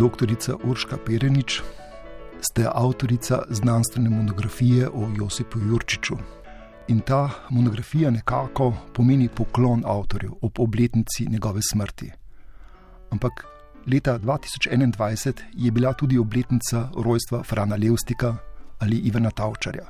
Dr. 0.00 0.32
Urška 0.64 0.96
Perenič, 0.96 1.60
ste 2.40 2.64
avtorica 2.64 3.42
znanstvene 3.50 4.08
monografije 4.10 4.88
o 4.88 5.12
Josipu 5.16 5.58
Jurčiču. 5.60 6.16
In 6.88 7.00
ta 7.00 7.30
monografija 7.50 8.10
nekako 8.10 8.72
pomeni 8.94 9.28
poklon 9.28 9.82
avtorju 9.86 10.36
ob 10.42 10.52
obletnici 10.58 11.26
njegove 11.28 11.60
smrti. 11.72 12.10
Ampak 13.10 13.44
leta 13.92 14.18
2021 14.18 15.32
je 15.52 15.70
bila 15.70 15.92
tudi 15.92 16.18
obletnica 16.18 16.88
rojstva 16.96 17.42
Frana 17.42 17.76
Levstika 17.76 18.36
ali 18.78 18.96
Ivana 18.96 19.30
Tavčarja. 19.30 19.86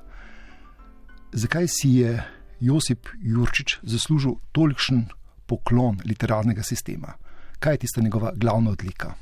Zakaj 1.32 1.66
si 1.68 1.88
je 1.88 2.22
Josip 2.60 3.06
Jurčič 3.22 3.78
zaslužil 3.82 4.32
tolikšen 4.52 5.06
poklon 5.46 6.00
literarnega 6.04 6.62
sistema? 6.62 7.14
Kaj 7.58 7.74
je 7.74 7.78
tista 7.78 8.00
njegova 8.00 8.32
glavna 8.34 8.70
odlika? 8.70 9.14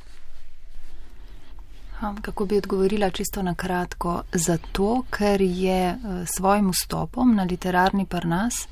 Kako 1.99 2.47
bi 2.47 2.59
odgovorila 2.59 3.11
čisto 3.11 3.43
na 3.43 3.55
kratko? 3.55 4.23
Zato, 4.33 5.03
ker 5.11 5.41
je 5.41 5.89
eh, 5.91 6.27
svojim 6.37 6.71
vstopom 6.71 7.35
na 7.35 7.43
literarni 7.43 8.07
parnas 8.07 8.69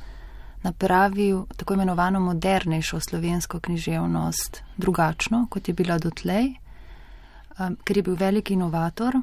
napravil 0.62 1.44
tako 1.56 1.74
imenovano 1.74 2.20
modernejšo 2.20 3.00
slovensko 3.00 3.60
književnost, 3.60 4.62
drugačno, 4.76 5.46
kot 5.50 5.68
je 5.68 5.74
bila 5.74 5.98
dotlej, 5.98 6.46
eh, 6.46 7.70
ker 7.84 7.96
je 7.96 8.02
bil 8.02 8.14
velik 8.14 8.50
inovator 8.50 9.18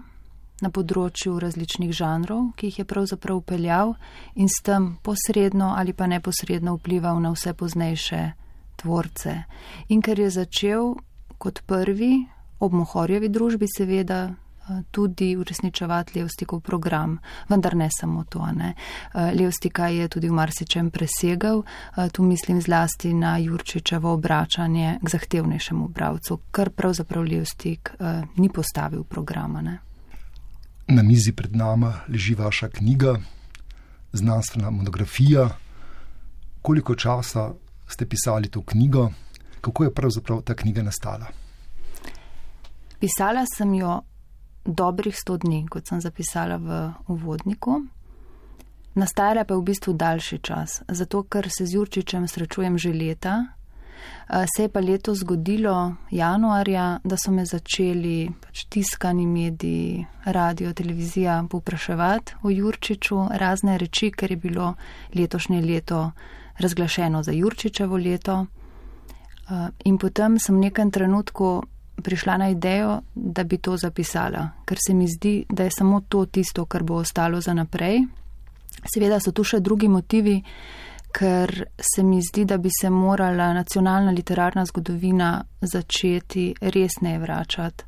na 0.61 0.69
področju 0.69 1.39
različnih 1.39 1.91
žanrov, 1.91 2.51
ki 2.55 2.67
jih 2.67 2.79
je 2.79 2.85
pravzaprav 2.85 3.37
upeljal 3.37 3.95
in 4.35 4.49
s 4.49 4.61
tem 4.63 4.97
posredno 5.03 5.73
ali 5.77 5.93
pa 5.93 6.07
neposredno 6.07 6.75
vplival 6.75 7.21
na 7.21 7.31
vse 7.31 7.53
poznejše 7.53 8.31
tvorce. 8.75 9.43
In 9.87 10.01
ker 10.01 10.19
je 10.19 10.29
začel 10.29 10.95
kot 11.37 11.63
prvi 11.65 12.27
ob 12.63 12.73
Mohorjevi 12.73 13.29
družbi 13.29 13.67
seveda 13.67 14.19
eh, 14.29 14.81
tudi 14.91 15.35
uresničevati 15.35 16.19
Levstikov 16.19 16.61
program, 16.63 17.17
vendar 17.49 17.75
ne 17.75 17.89
samo 17.91 18.23
to. 18.23 18.45
Ne. 18.55 18.73
Eh, 18.73 19.31
Levstika 19.35 19.87
je 19.87 20.07
tudi 20.07 20.29
v 20.29 20.37
marsičem 20.37 20.91
presegal, 20.91 21.63
eh, 21.63 22.09
tu 22.09 22.23
mislim 22.23 22.61
zlasti 22.61 23.13
na 23.13 23.37
Jurčičevo 23.37 24.13
obračanje 24.13 24.99
k 25.03 25.09
zahtevnejšemu 25.09 25.87
bravcu, 25.87 26.39
kar 26.51 26.69
pravzaprav 26.69 27.23
Levstik 27.23 27.91
ni 28.35 28.49
postavil 28.49 29.03
programa. 29.03 29.61
Ne. 29.61 29.77
Na 30.87 31.03
mizi 31.03 31.31
pred 31.31 31.55
nama 31.55 31.93
leži 32.07 32.35
vaša 32.35 32.69
knjiga, 32.69 33.17
znanstvena 34.13 34.69
monografija. 34.69 35.49
Koliko 36.61 36.95
časa 36.95 37.51
ste 37.87 38.05
pisali 38.05 38.47
to 38.47 38.61
knjigo, 38.61 39.09
kako 39.61 39.83
je 39.83 39.93
pravzaprav 39.93 40.41
ta 40.41 40.55
knjiga 40.55 40.83
nastala? 40.83 41.42
Pisala 43.03 43.43
sem 43.45 43.73
jo 43.73 44.01
dobrih 44.63 45.11
sto 45.11 45.35
dni, 45.37 45.65
kot 45.67 45.89
sem 45.91 45.99
zapisala 45.99 46.55
v 46.55 46.75
uvodniku. 47.11 47.81
Nastajala 48.95 49.43
pa 49.43 49.57
je 49.57 49.59
v 49.59 49.65
bistvu 49.67 49.93
daljši 49.93 50.37
čas, 50.39 50.77
zato 50.87 51.23
ker 51.27 51.49
se 51.51 51.65
z 51.67 51.75
Jurčičem 51.75 52.27
srečujem 52.31 52.77
že 52.79 52.93
leta. 52.95 53.33
Se 54.55 54.63
je 54.63 54.69
pa 54.71 54.79
leto 54.79 55.11
zgodilo 55.15 55.95
januarja, 56.15 57.03
da 57.03 57.17
so 57.19 57.35
me 57.35 57.43
začeli 57.43 58.31
pač 58.39 58.63
tiskani 58.71 59.27
mediji, 59.27 60.07
radio, 60.23 60.71
televizija 60.73 61.43
popraševati 61.49 62.39
o 62.43 62.55
Jurčiču 62.55 63.19
razne 63.35 63.77
reči, 63.77 64.13
ker 64.15 64.31
je 64.31 64.37
bilo 64.37 64.75
letošnje 65.11 65.59
leto 65.61 66.11
razglašeno 66.55 67.23
za 67.23 67.35
Jurčičevo 67.35 67.97
leto. 67.97 68.45
In 69.83 69.97
potem 69.99 70.39
sem 70.39 70.55
v 70.55 70.71
nekem 70.71 70.91
trenutku 70.91 71.63
prišla 72.03 72.37
na 72.37 72.49
idejo, 72.49 73.01
da 73.15 73.43
bi 73.43 73.57
to 73.57 73.77
zapisala, 73.77 74.49
ker 74.65 74.77
se 74.87 74.93
mi 74.93 75.07
zdi, 75.07 75.45
da 75.49 75.63
je 75.63 75.71
samo 75.71 76.01
to 76.09 76.25
tisto, 76.25 76.65
kar 76.65 76.83
bo 76.83 76.99
ostalo 77.01 77.41
za 77.41 77.53
naprej. 77.53 78.03
Seveda 78.93 79.19
so 79.19 79.31
tu 79.31 79.43
še 79.43 79.59
drugi 79.59 79.87
motivi, 79.87 80.41
ker 81.13 81.51
se 81.77 82.03
mi 82.03 82.21
zdi, 82.21 82.45
da 82.45 82.57
bi 82.57 82.69
se 82.73 82.89
morala 82.89 83.53
nacionalna 83.53 84.11
literarna 84.11 84.65
zgodovina 84.65 85.43
začeti 85.61 86.53
resneje 86.61 87.19
vračati 87.19 87.83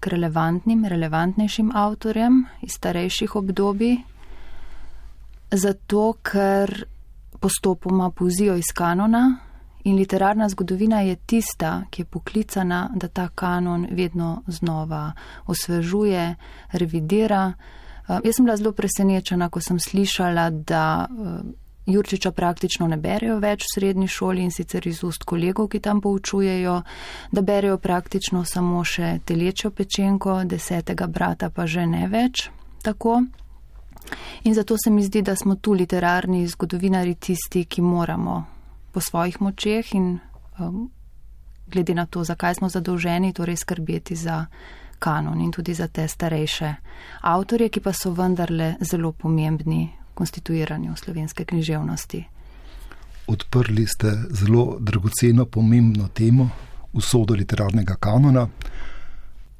k 0.00 0.06
relevantnim, 0.06 0.84
relevantnejšim 0.88 1.72
avtorjem 1.76 2.44
iz 2.62 2.72
starejših 2.78 3.36
obdobij, 3.36 3.98
zato 5.52 6.14
ker 6.22 6.72
postopoma 7.40 8.10
pozijo 8.10 8.56
iz 8.56 8.72
kanona, 8.74 9.49
In 9.84 9.96
literarna 9.96 10.48
zgodovina 10.48 11.00
je 11.00 11.16
tista, 11.16 11.82
ki 11.90 12.02
je 12.02 12.06
poklicana, 12.06 12.90
da 12.94 13.08
ta 13.08 13.28
kanon 13.34 13.86
vedno 13.90 14.42
znova 14.46 15.12
osvežuje, 15.46 16.34
revidira. 16.72 17.52
Uh, 18.08 18.18
jaz 18.24 18.36
sem 18.36 18.44
bila 18.44 18.56
zelo 18.56 18.72
presenečena, 18.72 19.48
ko 19.48 19.60
sem 19.60 19.78
slišala, 19.80 20.50
da 20.50 21.06
uh, 21.10 21.40
Jurčiča 21.86 22.30
praktično 22.30 22.86
ne 22.88 22.96
berejo 22.96 23.38
več 23.40 23.64
v 23.64 23.72
srednji 23.74 24.08
šoli 24.08 24.44
in 24.44 24.52
sicer 24.52 24.86
iz 24.86 25.02
ust 25.04 25.24
kolegov, 25.24 25.70
ki 25.72 25.80
tam 25.80 26.00
poučujejo, 26.00 26.82
da 27.32 27.42
berejo 27.42 27.78
praktično 27.78 28.44
samo 28.44 28.84
še 28.84 29.18
telečjo 29.24 29.70
pečenko, 29.70 30.42
desetega 30.44 31.06
brata 31.06 31.50
pa 31.50 31.66
že 31.66 31.86
ne 31.86 32.06
več 32.08 32.50
tako. 32.82 33.22
In 34.44 34.54
zato 34.54 34.76
se 34.76 34.90
mi 34.90 35.02
zdi, 35.02 35.22
da 35.22 35.36
smo 35.36 35.56
tu 35.56 35.72
literarni 35.72 36.46
zgodovinari 36.46 37.14
tisti, 37.14 37.64
ki 37.64 37.82
moramo 37.82 38.59
po 38.92 39.00
svojih 39.00 39.40
močeh 39.40 39.94
in 39.94 40.18
um, 40.58 40.90
glede 41.66 41.94
na 41.94 42.06
to, 42.06 42.24
zakaj 42.24 42.54
smo 42.54 42.68
zadolženi, 42.68 43.32
torej 43.32 43.56
skrbeti 43.56 44.16
za 44.16 44.46
kanon 44.98 45.40
in 45.40 45.52
tudi 45.52 45.74
za 45.74 45.88
te 45.88 46.08
starejše 46.08 46.74
avtorje, 47.20 47.68
ki 47.68 47.80
pa 47.80 47.92
so 47.92 48.12
vendarle 48.12 48.74
zelo 48.80 49.12
pomembni 49.12 49.88
v 50.10 50.14
konstituiranju 50.14 50.96
slovenske 50.96 51.44
književnosti. 51.44 52.24
Odprli 53.26 53.86
ste 53.86 54.12
zelo 54.30 54.76
dragoceno, 54.80 55.46
pomembno 55.46 56.08
temo, 56.08 56.48
usodo 56.92 57.34
literarnega 57.34 57.94
kanona. 57.94 58.48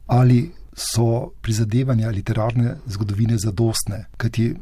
Ali 0.07 0.51
so 0.75 1.31
prizadevanja 1.43 2.11
literarne 2.11 2.77
zgodovine 2.87 3.39
zadostne, 3.39 4.07
kajti 4.17 4.55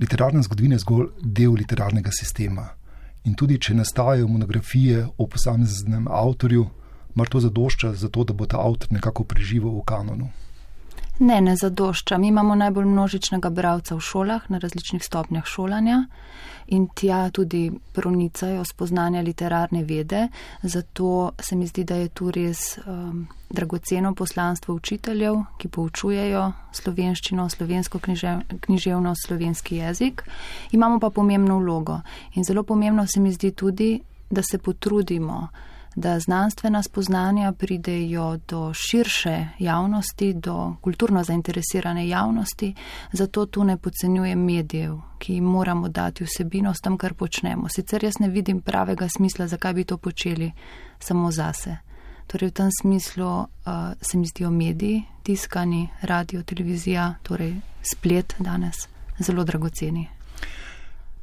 literarna 0.00 0.42
zgodovina 0.42 0.74
je 0.74 0.82
zgolj 0.82 1.06
del 1.22 1.54
literarnega 1.54 2.10
sistema. 2.12 2.68
In 3.26 3.34
tudi, 3.34 3.58
če 3.58 3.74
nastajajo 3.74 4.28
monografije 4.30 5.02
o 5.18 5.26
posameznem 5.26 6.06
avtorju, 6.06 6.66
mar 7.18 7.28
to 7.28 7.40
zadošča 7.42 7.94
za 7.98 8.08
to, 8.08 8.24
da 8.24 8.32
bo 8.32 8.46
ta 8.46 8.60
avtor 8.62 8.92
nekako 8.94 9.24
preživel 9.24 9.74
v 9.80 9.82
kanonu? 9.88 10.28
Ne, 11.18 11.40
ne 11.40 11.56
zadošča. 11.56 12.18
Mi 12.18 12.28
imamo 12.28 12.54
najbolj 12.54 12.84
množičnega 12.84 13.50
bralca 13.50 13.94
v 13.94 14.00
šolah, 14.00 14.50
na 14.50 14.58
različnih 14.58 15.04
stopnjah 15.04 15.44
šolanja 15.44 16.04
in 16.66 16.88
tja 16.94 17.30
tudi 17.30 17.70
pronicajo 17.92 18.64
spoznanja 18.64 19.20
literarne 19.22 19.84
vede. 19.84 20.28
Zato 20.62 21.32
se 21.40 21.56
mi 21.56 21.66
zdi, 21.66 21.84
da 21.84 21.94
je 21.94 22.08
tu 22.08 22.30
res 22.30 22.78
um, 22.78 23.26
dragoceno 23.50 24.14
poslanstvo 24.14 24.74
učiteljev, 24.74 25.36
ki 25.58 25.68
poučujejo 25.68 26.52
slovenščino, 26.72 27.48
slovensko 27.48 28.00
književnost, 28.60 29.26
slovenski 29.26 29.76
jezik. 29.76 30.22
Imamo 30.72 31.00
pa 31.00 31.10
pomembno 31.10 31.58
vlogo 31.58 32.00
in 32.34 32.44
zelo 32.44 32.62
pomembno 32.62 33.06
se 33.06 33.20
mi 33.20 33.32
zdi 33.32 33.50
tudi, 33.50 34.00
da 34.30 34.42
se 34.42 34.58
potrudimo 34.58 35.48
da 35.96 36.20
znanstvena 36.20 36.82
spoznanja 36.82 37.52
pridejo 37.52 38.38
do 38.48 38.72
širše 38.74 39.46
javnosti, 39.58 40.34
do 40.34 40.76
kulturno 40.80 41.24
zainteresirane 41.24 42.08
javnosti, 42.08 42.74
zato 43.12 43.46
tu 43.46 43.64
ne 43.64 43.76
podcenjujem 43.76 44.44
medijev, 44.44 44.98
ki 45.18 45.34
jim 45.34 45.44
moramo 45.44 45.88
dati 45.88 46.24
vsebino 46.24 46.74
s 46.74 46.80
tem, 46.80 46.98
kar 46.98 47.14
počnemo. 47.14 47.68
Sicer 47.68 48.04
jaz 48.04 48.18
ne 48.20 48.28
vidim 48.28 48.60
pravega 48.60 49.08
smisla, 49.08 49.48
zakaj 49.48 49.72
bi 49.72 49.84
to 49.84 49.96
počeli 49.96 50.52
samo 50.98 51.30
zase. 51.30 51.76
Torej 52.26 52.48
v 52.48 52.52
tem 52.52 52.70
smislu 52.80 53.28
uh, 53.38 53.46
se 54.00 54.18
mi 54.18 54.26
zdijo 54.26 54.50
mediji, 54.50 55.04
tiskani, 55.22 55.88
radio, 56.02 56.42
televizija, 56.42 57.14
torej 57.22 57.54
splet 57.82 58.34
danes 58.38 58.88
zelo 59.18 59.44
dragoceni. 59.44 60.08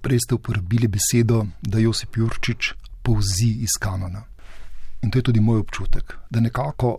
Prej 0.01 0.19
ste 0.19 0.35
uporabili 0.35 0.87
besedo, 0.87 1.45
da 1.61 1.79
Josip 1.79 2.17
Jurčič 2.17 2.73
povzi 3.03 3.57
iz 3.61 3.77
kanona. 3.79 4.32
In 5.03 5.11
to 5.11 5.19
je 5.19 5.23
tudi 5.23 5.39
moj 5.39 5.59
občutek, 5.59 6.17
da 6.29 6.39
nekako 6.39 6.97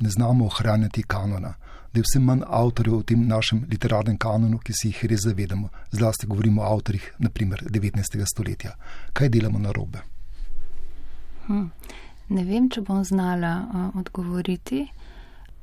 ne 0.00 0.10
znamo 0.10 0.46
ohranjati 0.46 1.02
kanona, 1.02 1.54
da 1.92 2.00
je 2.00 2.04
vse 2.04 2.20
manj 2.20 2.42
avtorjev 2.46 2.98
v 2.98 3.02
tem 3.02 3.26
našem 3.26 3.64
literarnem 3.70 4.18
kanonu, 4.18 4.58
ki 4.58 4.72
si 4.72 4.92
jih 4.92 5.04
res 5.10 5.24
zavedamo. 5.24 5.68
Zlasti 5.90 6.26
govorimo 6.26 6.62
o 6.62 6.74
avtorjih, 6.74 7.14
naprimer 7.18 7.64
19. 7.70 8.24
stoletja. 8.32 8.74
Kaj 9.12 9.28
delamo 9.28 9.58
na 9.58 9.72
robe? 9.72 10.04
Hm. 11.46 11.66
Ne 12.28 12.44
vem, 12.44 12.68
če 12.68 12.82
bom 12.84 13.00
znala 13.04 13.52
uh, 13.64 14.00
odgovoriti. 14.00 14.84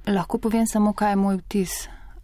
Lahko 0.10 0.40
povem 0.42 0.66
samo, 0.68 0.94
kaj 0.94 1.12
je 1.14 1.20
moj 1.22 1.38
vtis. 1.44 1.76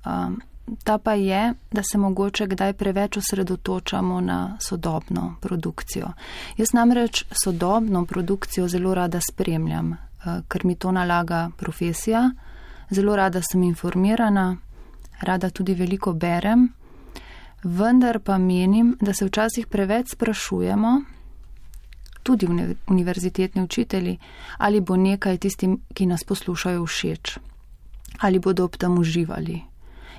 Um, 0.06 0.40
ta 0.84 0.98
pa 0.98 1.14
je, 1.14 1.54
da 1.72 1.82
se 1.84 1.98
mogoče 1.98 2.48
kdaj 2.48 2.74
preveč 2.74 3.18
osredotočamo 3.18 4.22
na 4.22 4.58
sodobno 4.60 5.36
produkcijo. 5.42 6.08
Jaz 6.58 6.74
namreč 6.74 7.26
sodobno 7.44 8.06
produkcijo 8.06 8.68
zelo 8.68 8.94
rada 8.94 9.20
spremljam, 9.32 9.94
eh, 9.94 9.98
ker 10.48 10.66
mi 10.66 10.76
to 10.76 10.92
nalaga 10.92 11.50
profesija. 11.58 12.32
Zelo 12.90 13.16
rada 13.16 13.42
sem 13.42 13.64
informirana, 13.64 14.58
rada 15.22 15.50
tudi 15.50 15.74
veliko 15.74 16.14
berem, 16.14 16.74
vendar 17.64 18.20
pa 18.20 18.38
menim, 18.38 18.98
da 19.02 19.14
se 19.14 19.26
včasih 19.26 19.68
preveč 19.68 20.12
sprašujemo, 20.12 21.02
tudi 22.24 22.48
univerzitetni 22.88 23.64
učitelji, 23.64 24.18
ali 24.58 24.82
bo 24.82 24.96
nekaj 24.96 25.38
tistim, 25.38 25.80
ki 25.94 26.06
nas 26.06 26.24
poslušajo, 26.24 26.86
všeč, 26.86 27.38
ali 28.20 28.40
bodo 28.40 28.66
ob 28.66 28.78
tem 28.78 28.98
uživali. 28.98 29.71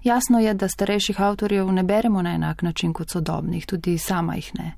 Jasno 0.04 0.40
je, 0.40 0.54
da 0.54 0.69
starejših 0.69 1.20
avtorjev 1.20 1.72
ne 1.72 1.82
beremo 1.82 2.22
na 2.22 2.34
enak 2.34 2.62
način 2.62 2.93
kot 2.93 3.10
sodobnih, 3.10 3.66
tudi 3.66 3.99
sama 3.99 4.34
jih 4.34 4.50
ne. 4.58 4.72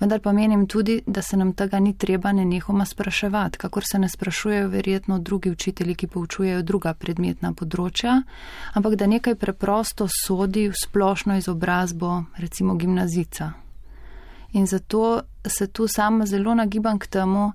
Vendar 0.00 0.20
pa 0.20 0.32
menim 0.32 0.66
tudi, 0.66 1.00
da 1.06 1.22
se 1.22 1.36
nam 1.36 1.52
tega 1.52 1.78
ni 1.80 1.98
treba 1.98 2.32
nenehoma 2.32 2.84
spraševati, 2.84 3.58
kakor 3.58 3.82
se 3.90 3.98
ne 3.98 4.08
sprašujejo 4.08 4.68
verjetno 4.68 5.18
drugi 5.18 5.50
učitelji, 5.50 5.94
ki 5.94 6.06
poučujejo 6.06 6.62
druga 6.62 6.94
predmetna 6.94 7.52
področja, 7.52 8.18
ampak 8.74 8.94
da 8.94 9.06
nekaj 9.06 9.38
preprosto 9.40 10.08
sodi 10.12 10.66
v 10.68 10.76
splošno 10.82 11.36
izobrazbo, 11.36 12.24
recimo 12.36 12.74
gimnazica. 12.74 13.52
In 14.52 14.66
zato 14.66 15.20
se 15.46 15.66
tu 15.66 15.88
sama 15.88 16.26
zelo 16.26 16.54
nagibam 16.54 16.98
k 16.98 17.06
temu, 17.06 17.52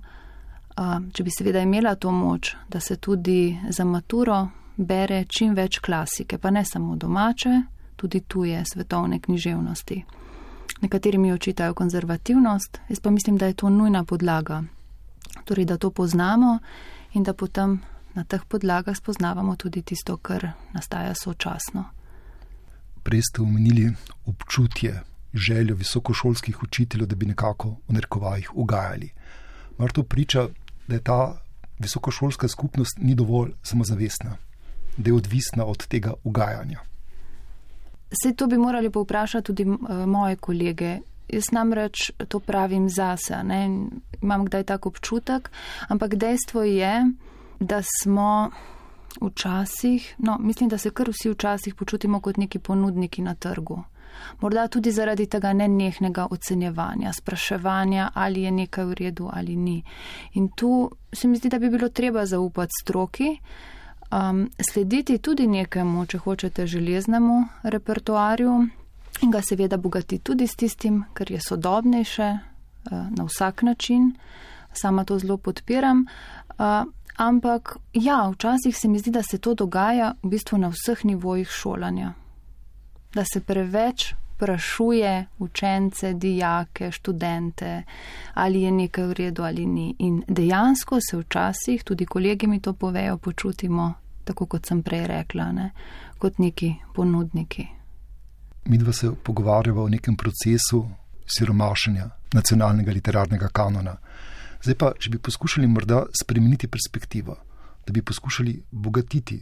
če 1.12 1.22
bi 1.22 1.30
seveda 1.30 1.62
imela 1.62 1.94
to 1.94 2.10
moč, 2.10 2.56
da 2.68 2.80
se 2.80 2.96
tudi 2.96 3.58
za 3.70 3.84
maturo 3.84 4.48
bere 4.76 5.24
čim 5.28 5.54
več 5.54 5.78
klasike, 5.78 6.38
pa 6.38 6.50
ne 6.50 6.64
samo 6.64 6.96
domače, 6.96 7.62
tudi 7.96 8.20
tuje 8.20 8.62
svetovne 8.72 9.20
književnosti. 9.20 10.04
Nekateri 10.82 11.18
mi 11.18 11.32
očitajo 11.32 11.74
konzervativnost, 11.74 12.80
jaz 12.88 13.00
pa 13.00 13.10
mislim, 13.10 13.36
da 13.36 13.46
je 13.46 13.54
to 13.54 13.70
nujna 13.70 14.04
podlaga. 14.04 14.62
Torej, 15.44 15.64
da 15.64 15.76
to 15.76 15.90
poznamo 15.90 16.58
in 17.12 17.22
da 17.22 17.34
potem 17.34 17.80
na 18.14 18.24
teh 18.24 18.44
podlagah 18.44 18.96
spoznavamo 18.96 19.56
tudi 19.56 19.82
tisto, 19.82 20.16
kar 20.16 20.50
nastaja 20.72 21.14
sočasno. 21.14 21.84
Prej 23.02 23.22
ste 23.22 23.42
omenili 23.42 23.92
občutje, 24.26 25.02
željo 25.34 25.74
visokošolskih 25.74 26.62
učiteljev, 26.62 27.06
da 27.08 27.16
bi 27.16 27.26
nekako 27.26 27.76
v 27.88 27.92
narekovajih 27.92 28.50
ugajali. 28.54 29.10
Mar 29.78 29.92
to 29.92 30.02
priča, 30.02 30.48
da 30.88 30.94
je 30.94 31.02
ta 31.02 31.38
visokošolska 31.78 32.48
skupnost 32.48 32.98
ni 32.98 33.14
dovolj 33.14 33.52
samozavestna, 33.62 34.36
da 34.96 35.10
je 35.10 35.14
odvisna 35.14 35.64
od 35.64 35.86
tega 35.86 36.12
ugajanja. 36.24 36.80
Vse 38.10 38.34
to 38.36 38.46
bi 38.46 38.58
morali 38.58 38.90
povprašati 38.90 39.46
tudi 39.46 39.64
uh, 39.64 39.78
moje 40.06 40.36
kolege. 40.36 40.98
Jaz 41.28 41.44
namreč 41.52 42.10
to 42.28 42.40
pravim 42.40 42.88
zase, 42.88 43.42
ne? 43.44 43.86
imam 44.22 44.44
kdaj 44.44 44.64
tak 44.64 44.86
občutek, 44.86 45.50
ampak 45.88 46.14
dejstvo 46.14 46.62
je, 46.62 47.06
da 47.60 47.82
smo 48.02 48.50
včasih, 49.20 50.14
no, 50.18 50.38
mislim, 50.40 50.68
da 50.68 50.78
se 50.78 50.90
kar 50.90 51.10
vsi 51.10 51.30
včasih 51.30 51.74
počutimo 51.74 52.20
kot 52.20 52.36
neki 52.36 52.58
ponudniki 52.58 53.22
na 53.22 53.34
trgu. 53.34 53.82
Morda 54.40 54.68
tudi 54.68 54.90
zaradi 54.90 55.26
tega 55.26 55.52
nenehnega 55.52 56.26
ocenjevanja, 56.30 57.12
spraševanja, 57.12 58.10
ali 58.14 58.42
je 58.42 58.50
nekaj 58.50 58.84
v 58.84 58.94
redu 58.94 59.28
ali 59.32 59.56
ni. 59.56 59.82
In 60.32 60.48
tu 60.56 60.90
se 61.12 61.28
mi 61.28 61.36
zdi, 61.36 61.48
da 61.48 61.58
bi 61.58 61.70
bilo 61.70 61.88
treba 61.88 62.26
zaupati 62.26 62.72
stroki, 62.82 63.36
um, 64.12 64.48
slediti 64.70 65.18
tudi 65.18 65.46
nekemu, 65.46 66.06
če 66.06 66.18
hočete, 66.18 66.66
železnemu 66.66 67.44
repertoarju 67.62 68.54
in 69.22 69.30
ga 69.30 69.42
seveda 69.42 69.76
bogati 69.76 70.18
tudi 70.18 70.46
s 70.46 70.56
tistim, 70.56 71.04
kar 71.14 71.30
je 71.30 71.40
sodobnejše 71.40 72.30
uh, 72.32 72.92
na 73.10 73.24
vsak 73.24 73.62
način. 73.62 74.12
Sama 74.72 75.04
to 75.04 75.18
zelo 75.18 75.36
podpiram. 75.36 76.06
Uh, 76.58 76.86
ampak 77.16 77.76
ja, 77.92 78.28
včasih 78.30 78.76
se 78.76 78.88
mi 78.88 78.98
zdi, 78.98 79.10
da 79.10 79.22
se 79.22 79.38
to 79.38 79.54
dogaja 79.54 80.14
v 80.22 80.28
bistvu 80.28 80.58
na 80.58 80.68
vseh 80.68 81.04
nivojih 81.04 81.48
šolanja 81.48 82.12
da 83.14 83.24
se 83.24 83.40
preveč 83.40 84.14
sprašuje 84.36 85.26
učence, 85.38 86.12
dijake, 86.12 86.90
študente, 86.90 87.82
ali 88.34 88.62
je 88.62 88.70
nekaj 88.70 89.04
v 89.06 89.12
redu 89.12 89.42
ali 89.42 89.66
ni. 89.66 89.94
In 89.98 90.22
dejansko 90.28 90.98
se 91.10 91.16
včasih, 91.16 91.84
tudi 91.84 92.06
kolegi 92.06 92.46
mi 92.46 92.60
to 92.60 92.72
povejo, 92.72 93.18
počutimo, 93.18 93.92
tako 94.32 94.48
kot 94.56 94.66
sem 94.66 94.80
prej 94.82 95.06
rekla, 95.10 95.50
ne, 95.52 95.68
kot 96.18 96.40
neki 96.40 96.72
ponudniki. 96.96 97.66
Mi 98.72 98.78
dva 98.78 98.92
se 98.92 99.10
pogovarjava 99.12 99.82
o 99.82 99.90
nekem 99.92 100.16
procesu 100.16 100.86
siromašanja 101.26 102.08
nacionalnega 102.32 102.92
literarnega 102.92 103.48
kanona. 103.52 103.96
Zdaj 104.62 104.76
pa, 104.78 104.92
če 104.98 105.10
bi 105.12 105.20
poskušali 105.20 105.68
morda 105.68 106.04
spremeniti 106.22 106.70
perspektivo, 106.70 107.36
da 107.86 107.92
bi 107.92 108.02
poskušali 108.02 108.56
bogatiti 108.70 109.40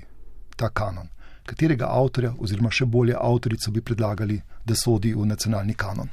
ta 0.56 0.68
kanon 0.68 1.08
katerega 1.50 1.88
avtorja, 1.90 2.34
oziroma 2.38 2.70
še 2.70 2.86
bolje 2.86 3.16
avtorico, 3.18 3.72
bi 3.74 3.82
predlagali, 3.82 4.38
da 4.66 4.76
sodi 4.76 5.14
v 5.16 5.26
nacionalni 5.26 5.74
kanon? 5.74 6.10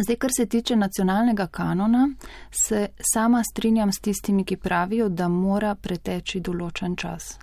Zdaj, 0.00 0.16
kar 0.16 0.30
se 0.36 0.46
tiče 0.46 0.76
nacionalnega 0.76 1.46
kanona, 1.46 2.08
se 2.50 2.88
sama 3.12 3.42
strinjam 3.44 3.92
s 3.92 4.00
tistimi, 4.00 4.44
ki 4.44 4.56
pravijo, 4.56 5.08
da 5.08 5.28
mora 5.28 5.74
preteči 5.74 6.40
določen 6.40 6.96
čas. 6.96 7.38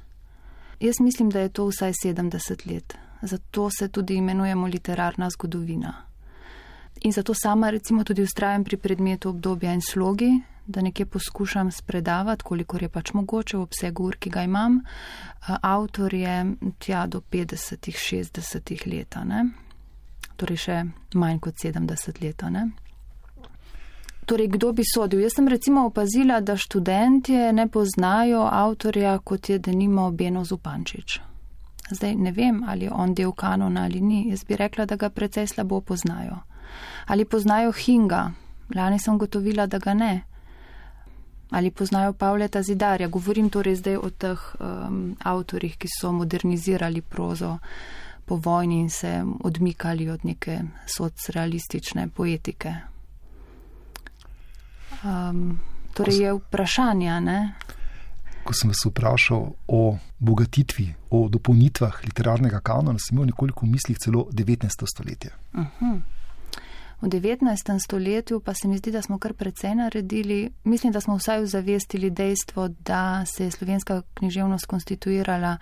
Jaz 0.79 0.99
mislim, 0.99 1.29
da 1.29 1.39
je 1.39 1.49
to 1.49 1.69
vsaj 1.69 1.93
70 2.03 2.67
let. 2.67 2.97
Zato 3.21 3.69
se 3.69 3.87
tudi 3.87 4.15
imenujemo 4.19 4.67
literarna 4.67 5.29
zgodovina. 5.29 5.93
In 7.01 7.11
zato 7.11 7.33
sama 7.33 7.69
recimo 7.69 8.03
tudi 8.03 8.21
ustrajam 8.21 8.63
pri 8.63 8.77
predmetu 8.77 9.29
obdobja 9.29 9.73
in 9.73 9.81
slogi, 9.81 10.31
da 10.67 10.81
nekje 10.81 11.05
poskušam 11.05 11.71
spredavati, 11.71 12.43
kolikor 12.43 12.83
je 12.83 12.89
pač 12.89 13.13
mogoče 13.13 13.57
v 13.57 13.61
obsegu 13.61 14.03
ur, 14.03 14.17
ki 14.19 14.29
ga 14.29 14.43
imam. 14.43 14.81
Avtor 15.47 16.13
je 16.13 16.55
tja 16.79 17.07
do 17.07 17.21
50-ih, 17.21 17.95
60-ih 17.95 18.87
let, 18.87 19.15
torej 20.37 20.57
še 20.57 20.77
manj 21.13 21.39
kot 21.39 21.55
70 21.55 22.21
let. 22.21 22.43
Torej, 24.25 24.47
kdo 24.47 24.71
bi 24.73 24.83
sodil? 24.85 25.19
Jaz 25.25 25.35
sem 25.35 25.47
recimo 25.47 25.85
opazila, 25.85 26.39
da 26.41 26.55
študentje 26.57 27.53
ne 27.53 27.67
poznajo 27.67 28.45
avtorja, 28.51 29.17
kot 29.19 29.49
je 29.49 29.59
denimo 29.59 30.11
Beno 30.11 30.45
Zupančič. 30.45 31.19
Zdaj 31.91 32.15
ne 32.15 32.31
vem, 32.31 32.63
ali 32.67 32.85
je 32.85 32.91
on 32.93 33.13
del 33.13 33.31
kanona 33.31 33.83
ali 33.83 34.01
ni. 34.01 34.29
Jaz 34.29 34.43
bi 34.43 34.55
rekla, 34.55 34.85
da 34.85 34.95
ga 34.95 35.09
precej 35.09 35.47
slabo 35.47 35.81
poznajo. 35.81 36.37
Ali 37.07 37.25
poznajo 37.25 37.71
Hinga? 37.71 38.31
Lani 38.75 38.99
sem 38.99 39.17
gotovila, 39.17 39.67
da 39.67 39.79
ga 39.79 39.93
ne 39.93 40.21
ali 41.51 41.71
poznajo 41.71 42.13
Pavleta 42.13 42.63
Zidarja. 42.63 43.07
Govorim 43.07 43.49
torej 43.49 43.75
zdaj 43.75 43.95
o 43.95 44.09
teh 44.09 44.39
um, 44.59 45.15
avtorjih, 45.23 45.77
ki 45.77 45.87
so 45.99 46.11
modernizirali 46.11 47.01
prozo 47.01 47.57
po 48.31 48.37
vojni 48.37 48.79
in 48.79 48.89
se 48.89 49.23
odmikali 49.43 50.09
od 50.09 50.25
neke 50.25 50.61
socrealistične 50.87 52.07
poetike. 52.07 52.73
Um, 55.03 55.59
torej 55.93 56.21
je 56.21 56.33
vprašanje, 56.33 57.21
ne? 57.21 57.53
Ko 58.43 58.55
sem 58.55 58.71
vas 58.71 58.85
vprašal 58.85 59.49
o 59.67 59.81
bogatitvi, 60.19 60.87
o 61.09 61.25
dopolnitvah 61.29 61.99
literarnega 62.05 62.63
kanona, 62.63 62.95
sem 63.03 63.17
imel 63.17 63.33
nekoliko 63.33 63.65
v 63.65 63.73
mislih 63.75 63.99
celo 63.99 64.23
19. 64.31 64.87
stoletje. 64.87 65.35
Uh. 65.53 65.67
-huh. 65.81 65.99
V 67.01 67.09
19. 67.09 67.79
stoletju 67.79 68.39
pa 68.39 68.53
se 68.53 68.67
mi 68.67 68.77
zdi, 68.77 68.91
da 68.91 69.01
smo 69.01 69.17
kar 69.19 69.33
precej 69.33 69.75
naredili. 69.75 70.51
Mislim, 70.63 70.93
da 70.93 71.01
smo 71.01 71.15
vsaj 71.17 71.45
zavestili 71.45 72.09
dejstvo, 72.09 72.67
da 72.67 73.25
se 73.25 73.43
je 73.43 73.51
slovenska 73.51 74.01
književnost 74.13 74.65
konstituirala 74.65 75.57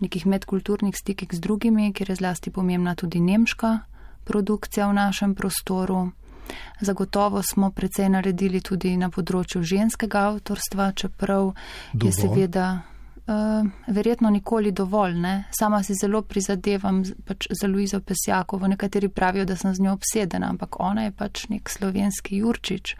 nekih 0.00 0.26
medkulturnih 0.26 0.96
stikih 0.96 1.28
z 1.32 1.40
drugimi, 1.40 1.92
kjer 1.92 2.10
je 2.10 2.16
zlasti 2.16 2.50
pomembna 2.50 2.94
tudi 2.94 3.20
nemška 3.20 3.78
produkcija 4.24 4.88
v 4.88 4.94
našem 4.94 5.34
prostoru. 5.34 6.10
Zagotovo 6.80 7.42
smo 7.42 7.70
precej 7.70 8.08
naredili 8.08 8.60
tudi 8.60 8.96
na 8.96 9.10
področju 9.10 9.62
ženskega 9.62 10.26
avtorstva, 10.30 10.92
čeprav 10.92 11.54
Dovolj. 11.92 12.06
je 12.06 12.12
seveda 12.12 12.66
uh, 13.26 13.66
verjetno 13.86 14.30
nikoli 14.30 14.72
dovolj. 14.72 15.14
Ne? 15.14 15.44
Sama 15.58 15.82
si 15.82 15.94
zelo 15.94 16.22
prizadevam 16.22 17.02
pač 17.24 17.48
za 17.50 17.66
Luizo 17.66 18.00
Pesjakovo. 18.00 18.68
Nekateri 18.68 19.08
pravijo, 19.08 19.44
da 19.44 19.56
sem 19.56 19.74
z 19.74 19.82
njo 19.82 19.92
obsedena, 19.92 20.50
ampak 20.50 20.80
ona 20.80 21.04
je 21.04 21.12
pač 21.12 21.48
nek 21.48 21.70
slovenski 21.70 22.36
Jurčič 22.36 22.96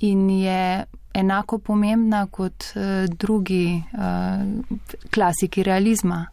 in 0.00 0.30
je 0.30 0.84
enako 1.14 1.58
pomembna 1.58 2.26
kot 2.26 2.72
uh, 2.74 3.04
drugi 3.08 3.82
uh, 3.92 5.00
klasiki 5.10 5.62
realizma. 5.62 6.26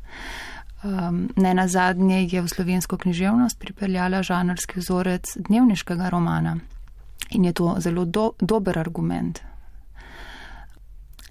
Um, 0.84 1.30
ne 1.36 1.54
na 1.54 1.68
zadnje 1.68 2.24
je 2.32 2.42
v 2.42 2.48
slovensko 2.48 2.98
književnost 2.98 3.60
pripeljala 3.60 4.24
žanrski 4.24 4.80
vzorec 4.80 5.34
dnevniškega 5.36 6.10
romana 6.10 6.56
in 7.32 7.46
je 7.46 7.54
to 7.54 7.76
zelo 7.80 8.06
do, 8.06 8.32
dober 8.40 8.80
argument. 8.80 9.42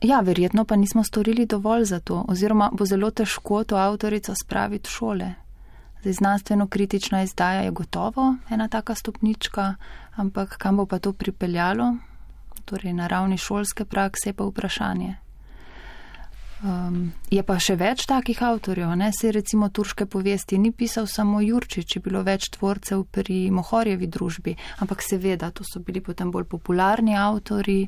Ja, 0.02 0.20
verjetno 0.20 0.64
pa 0.64 0.76
nismo 0.76 1.04
storili 1.04 1.46
dovolj 1.46 1.84
za 1.84 2.00
to, 2.00 2.24
oziroma 2.28 2.70
bo 2.72 2.86
zelo 2.86 3.10
težko 3.10 3.64
to 3.64 3.76
avtorico 3.76 4.34
spraviti 4.34 4.90
šole. 4.90 5.34
Zdaj, 6.00 6.12
znanstveno 6.12 6.66
kritična 6.66 7.22
izdaja 7.22 7.60
je 7.60 7.70
gotovo 7.70 8.34
ena 8.50 8.68
taka 8.68 8.94
stopnička, 8.94 9.74
ampak 10.16 10.56
kam 10.58 10.76
bo 10.76 10.86
pa 10.86 10.98
to 10.98 11.12
pripeljalo, 11.12 11.96
torej 12.64 12.92
na 12.92 13.06
ravni 13.06 13.38
šolske 13.38 13.84
prakse, 13.84 14.32
pa 14.32 14.44
vprašanje. 14.44 15.16
Um, 16.58 17.12
je 17.30 17.38
pa 17.46 17.54
še 17.62 17.76
več 17.78 18.02
takih 18.10 18.40
avtorjev, 18.42 18.90
ne 18.98 19.12
se 19.14 19.30
recimo 19.30 19.68
turške 19.70 20.08
povesti 20.10 20.56
ni 20.58 20.72
pisal 20.74 21.06
samo 21.06 21.38
Jurčič, 21.38 21.92
je 21.94 22.00
bilo 22.02 22.24
več 22.26 22.48
tvorcev 22.56 23.04
pri 23.14 23.36
Mohorjevi 23.54 24.08
družbi, 24.10 24.56
ampak 24.82 25.04
seveda 25.06 25.52
to 25.54 25.62
so 25.62 25.78
bili 25.78 26.02
potem 26.02 26.32
bolj 26.34 26.48
popularni 26.50 27.14
avtori, 27.14 27.84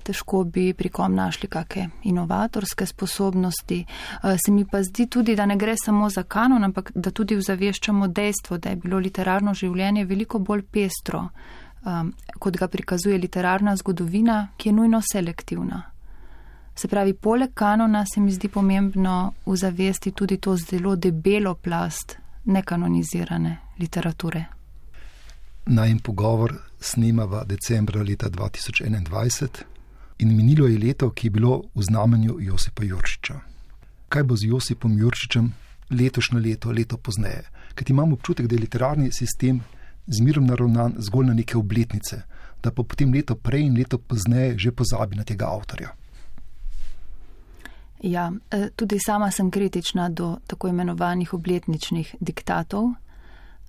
težko 0.00 0.46
bi 0.48 0.70
pri 0.72 0.88
kom 0.88 1.12
našli 1.12 1.50
kakšne 1.52 1.90
inovatorske 2.08 2.86
sposobnosti. 2.88 3.82
Uh, 3.84 4.38
se 4.40 4.54
mi 4.54 4.64
pa 4.64 4.80
zdi 4.80 5.10
tudi, 5.12 5.34
da 5.36 5.44
ne 5.44 5.58
gre 5.60 5.74
samo 5.76 6.08
za 6.08 6.24
kanon, 6.24 6.64
ampak 6.64 6.94
da 6.94 7.12
tudi 7.12 7.36
vzaveščamo 7.36 8.08
dejstvo, 8.08 8.56
da 8.56 8.72
je 8.72 8.80
bilo 8.80 8.96
literarno 8.96 9.52
življenje 9.52 10.06
veliko 10.08 10.40
bolj 10.40 10.64
pestro, 10.72 11.26
um, 11.84 12.14
kot 12.40 12.56
ga 12.56 12.70
prikazuje 12.72 13.20
literarna 13.20 13.76
zgodovina, 13.76 14.54
ki 14.56 14.72
je 14.72 14.76
nujno 14.78 15.02
selektivna. 15.04 15.82
Se 16.76 16.88
pravi, 16.88 17.14
poleg 17.14 17.54
kanona 17.54 18.04
se 18.06 18.20
mi 18.20 18.32
zdi 18.32 18.48
pomembno 18.48 19.32
uzavesti 19.44 20.10
tudi 20.12 20.36
to 20.36 20.56
zelo 20.56 20.96
debelo 20.96 21.54
plast 21.54 22.18
nekanonizirane 22.44 23.56
literature. 23.78 24.44
Najem 25.66 25.98
pogovor 25.98 26.52
snimava 26.80 27.44
decembra 27.44 28.02
leta 28.02 28.28
2021 28.28 29.48
in 30.18 30.36
minilo 30.36 30.66
je 30.66 30.78
leto, 30.78 31.10
ki 31.10 31.26
je 31.26 31.30
bilo 31.30 31.62
v 31.74 31.82
znamenju 31.82 32.36
Josipa 32.40 32.84
Jurčiča. 32.84 33.40
Kaj 34.08 34.22
bo 34.22 34.36
z 34.36 34.46
Josipom 34.46 34.98
Jurčičem 34.98 35.52
letošnje 35.90 36.40
leto, 36.40 36.70
leto 36.70 36.96
pozneje? 36.96 37.44
Ker 37.74 37.90
imamo 37.90 38.14
občutek, 38.14 38.46
da 38.46 38.54
je 38.54 38.60
literarni 38.60 39.12
sistem 39.12 39.60
zmerom 40.06 40.46
naravnan 40.46 40.94
zgolj 40.98 41.26
na 41.26 41.34
neke 41.34 41.56
obletnice, 41.56 42.22
da 42.62 42.70
pa 42.70 42.82
potem 42.82 43.12
leto 43.12 43.34
prej 43.34 43.64
in 43.64 43.76
leto 43.76 43.98
pozneje 43.98 44.58
že 44.58 44.72
pozabi 44.72 45.16
na 45.16 45.24
tega 45.24 45.48
avtorja. 45.48 45.96
Ja, 48.06 48.32
e, 48.50 48.68
tudi 48.76 48.98
sama 48.98 49.30
sem 49.30 49.50
kritična 49.50 50.08
do 50.08 50.36
tako 50.46 50.68
imenovanih 50.68 51.34
obletničnih 51.34 52.14
diktatov. 52.20 52.92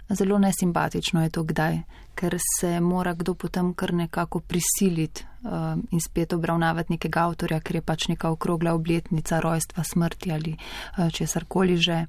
Zelo 0.10 0.38
nesimpatično 0.38 1.24
je 1.24 1.30
to 1.30 1.44
kdaj, 1.44 1.80
ker 2.16 2.38
se 2.60 2.80
mora 2.80 3.14
kdo 3.14 3.34
potem 3.34 3.74
kar 3.74 3.94
nekako 3.94 4.40
prisiliti 4.40 5.26
uh, 5.44 5.52
in 5.92 6.00
spet 6.00 6.34
obravnavati 6.34 6.94
nekega 6.94 7.26
avtorja, 7.26 7.60
ker 7.60 7.76
je 7.76 7.82
pač 7.82 8.08
neka 8.08 8.30
okrogla 8.30 8.74
obletnica 8.74 9.40
rojstva, 9.40 9.84
smrti 9.84 10.32
ali 10.32 10.54
uh, 10.56 11.10
česar 11.12 11.46
koli 11.48 11.78
že. 11.78 12.06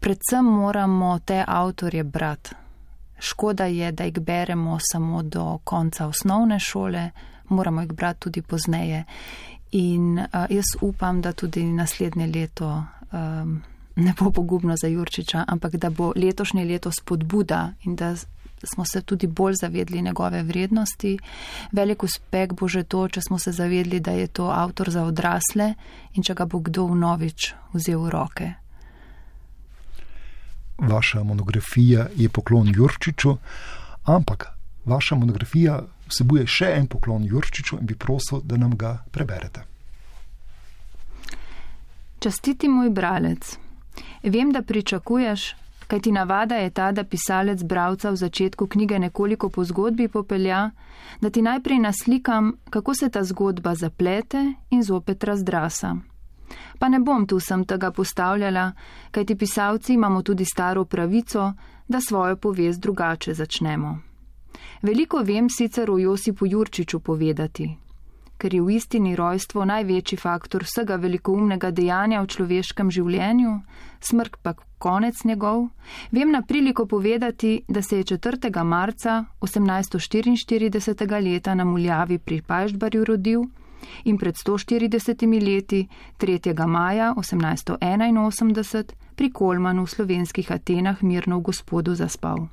Predvsem 0.00 0.44
moramo 0.44 1.18
te 1.18 1.44
avtorje 1.46 2.04
brati. 2.04 2.50
Škoda 3.18 3.66
je, 3.66 3.92
da 3.92 4.04
jih 4.04 4.18
beremo 4.18 4.78
samo 4.92 5.22
do 5.22 5.58
konca 5.64 6.06
osnovne 6.06 6.58
šole, 6.58 7.10
moramo 7.48 7.80
jih 7.80 7.92
brati 7.92 8.20
tudi 8.20 8.42
pozneje. 8.42 9.04
In 9.72 10.18
uh, 10.18 10.46
jaz 10.50 10.76
upam, 10.80 11.20
da 11.20 11.32
tudi 11.32 11.64
naslednje 11.64 12.26
leto 12.26 12.84
um, 13.12 13.62
ne 13.96 14.14
bo 14.18 14.30
pogubno 14.30 14.76
za 14.76 14.88
Jurčiča, 14.88 15.44
ampak 15.48 15.76
da 15.76 15.90
bo 15.90 16.12
letošnje 16.16 16.64
leto 16.64 16.90
spodbuda 16.90 17.72
in 17.84 17.96
da 17.96 18.14
smo 18.64 18.84
se 18.84 19.02
tudi 19.02 19.26
bolj 19.26 19.54
zavedli 19.54 20.02
njegove 20.02 20.42
vrednosti. 20.42 21.18
Velik 21.72 22.02
uspeh 22.02 22.52
bo 22.52 22.68
že 22.68 22.82
to, 22.82 23.08
če 23.08 23.20
smo 23.20 23.38
se 23.38 23.52
zavedli, 23.52 24.00
da 24.00 24.10
je 24.10 24.26
to 24.26 24.50
avtor 24.50 24.90
za 24.90 25.04
odrasle 25.04 25.74
in 26.14 26.22
če 26.22 26.34
ga 26.34 26.46
bo 26.46 26.60
kdo 26.60 26.86
v 26.86 26.96
novič 26.96 27.54
vzel 27.72 28.00
v 28.06 28.10
roke. 28.10 28.52
Vaša 30.78 31.22
monografija 31.22 32.06
je 32.16 32.28
poklon 32.28 32.72
Jurčiču, 32.74 33.36
ampak 34.04 34.46
vaša 34.84 35.14
monografija 35.14 35.80
vsebuje 36.08 36.46
še 36.46 36.72
en 36.76 36.86
poklon 36.86 37.24
Jurčiču 37.24 37.78
in 37.80 37.86
bi 37.86 37.94
prosil, 37.94 38.40
da 38.44 38.56
nam 38.56 38.76
ga 38.76 38.96
preberete. 39.10 39.64
Častiti 42.22 42.68
moj 42.68 42.90
bralec. 42.90 43.56
Vem, 44.22 44.52
da 44.52 44.62
pričakuješ, 44.62 45.56
kaj 45.86 46.00
ti 46.00 46.12
navada 46.12 46.56
je 46.56 46.70
ta, 46.70 46.92
da 46.92 47.04
pisalec 47.04 47.62
bravca 47.62 48.10
v 48.10 48.16
začetku 48.16 48.66
knjige 48.66 48.98
nekoliko 48.98 49.48
po 49.48 49.64
zgodbi 49.64 50.08
popelja, 50.08 50.70
da 51.20 51.30
ti 51.30 51.42
najprej 51.42 51.78
naslikam, 51.78 52.52
kako 52.70 52.94
se 52.94 53.08
ta 53.10 53.24
zgodba 53.24 53.74
zaplete 53.74 54.54
in 54.70 54.82
zopet 54.82 55.24
razdrasa. 55.24 55.96
Pa 56.78 56.88
ne 56.88 57.00
bom 57.00 57.26
tu 57.26 57.40
sem 57.40 57.64
tega 57.64 57.90
postavljala, 57.90 58.72
kaj 59.10 59.24
ti 59.24 59.36
pisalci 59.36 59.94
imamo 59.94 60.22
tudi 60.22 60.44
staro 60.44 60.84
pravico, 60.84 61.52
da 61.88 62.00
svojo 62.00 62.36
povest 62.36 62.80
drugače 62.80 63.34
začnemo. 63.34 64.11
Veliko 64.82 65.22
vem 65.22 65.48
sicer 65.50 65.90
o 65.90 65.98
Josipu 65.98 66.46
Jurčiču 66.46 67.00
povedati, 67.00 67.68
ker 68.38 68.54
je 68.54 68.62
v 68.62 68.74
istini 68.74 69.14
rojstvo 69.16 69.64
največji 69.64 70.18
faktor 70.18 70.64
vsega 70.66 70.96
velikoumnega 70.98 71.70
dejanja 71.70 72.22
v 72.22 72.30
človeškem 72.34 72.90
življenju, 72.90 73.52
smrt 74.02 74.36
pa 74.42 74.54
konec 74.82 75.22
njegov, 75.24 75.68
vem 76.10 76.32
na 76.34 76.42
priliko 76.42 76.86
povedati, 76.86 77.62
da 77.68 77.82
se 77.82 78.00
je 78.00 78.04
4. 78.18 78.64
marca 78.64 79.24
1844. 79.40 81.22
leta 81.22 81.54
na 81.54 81.64
Muljavi 81.64 82.18
pri 82.18 82.42
Pažbarju 82.42 83.04
rodil 83.04 83.44
in 84.04 84.18
pred 84.18 84.34
140 84.34 85.22
leti 85.46 85.88
3. 86.18 86.66
maja 86.66 87.14
1881 87.14 88.92
pri 89.14 89.30
Kolmanu 89.30 89.86
v 89.86 89.90
slovenskih 89.90 90.50
Atenah 90.50 91.02
mirno 91.02 91.38
v 91.38 91.42
gospodu 91.42 91.94
zaspal. 91.94 92.48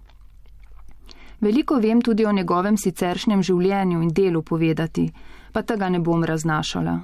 Veliko 1.41 1.75
vem 1.75 2.01
tudi 2.01 2.25
o 2.25 2.31
njegovem 2.31 2.77
siceršnjem 2.77 3.43
življenju 3.43 4.01
in 4.01 4.09
delu 4.13 4.41
povedati, 4.41 5.05
pa 5.51 5.61
tega 5.61 5.89
ne 5.89 5.99
bom 5.99 6.23
raznašala. 6.23 6.99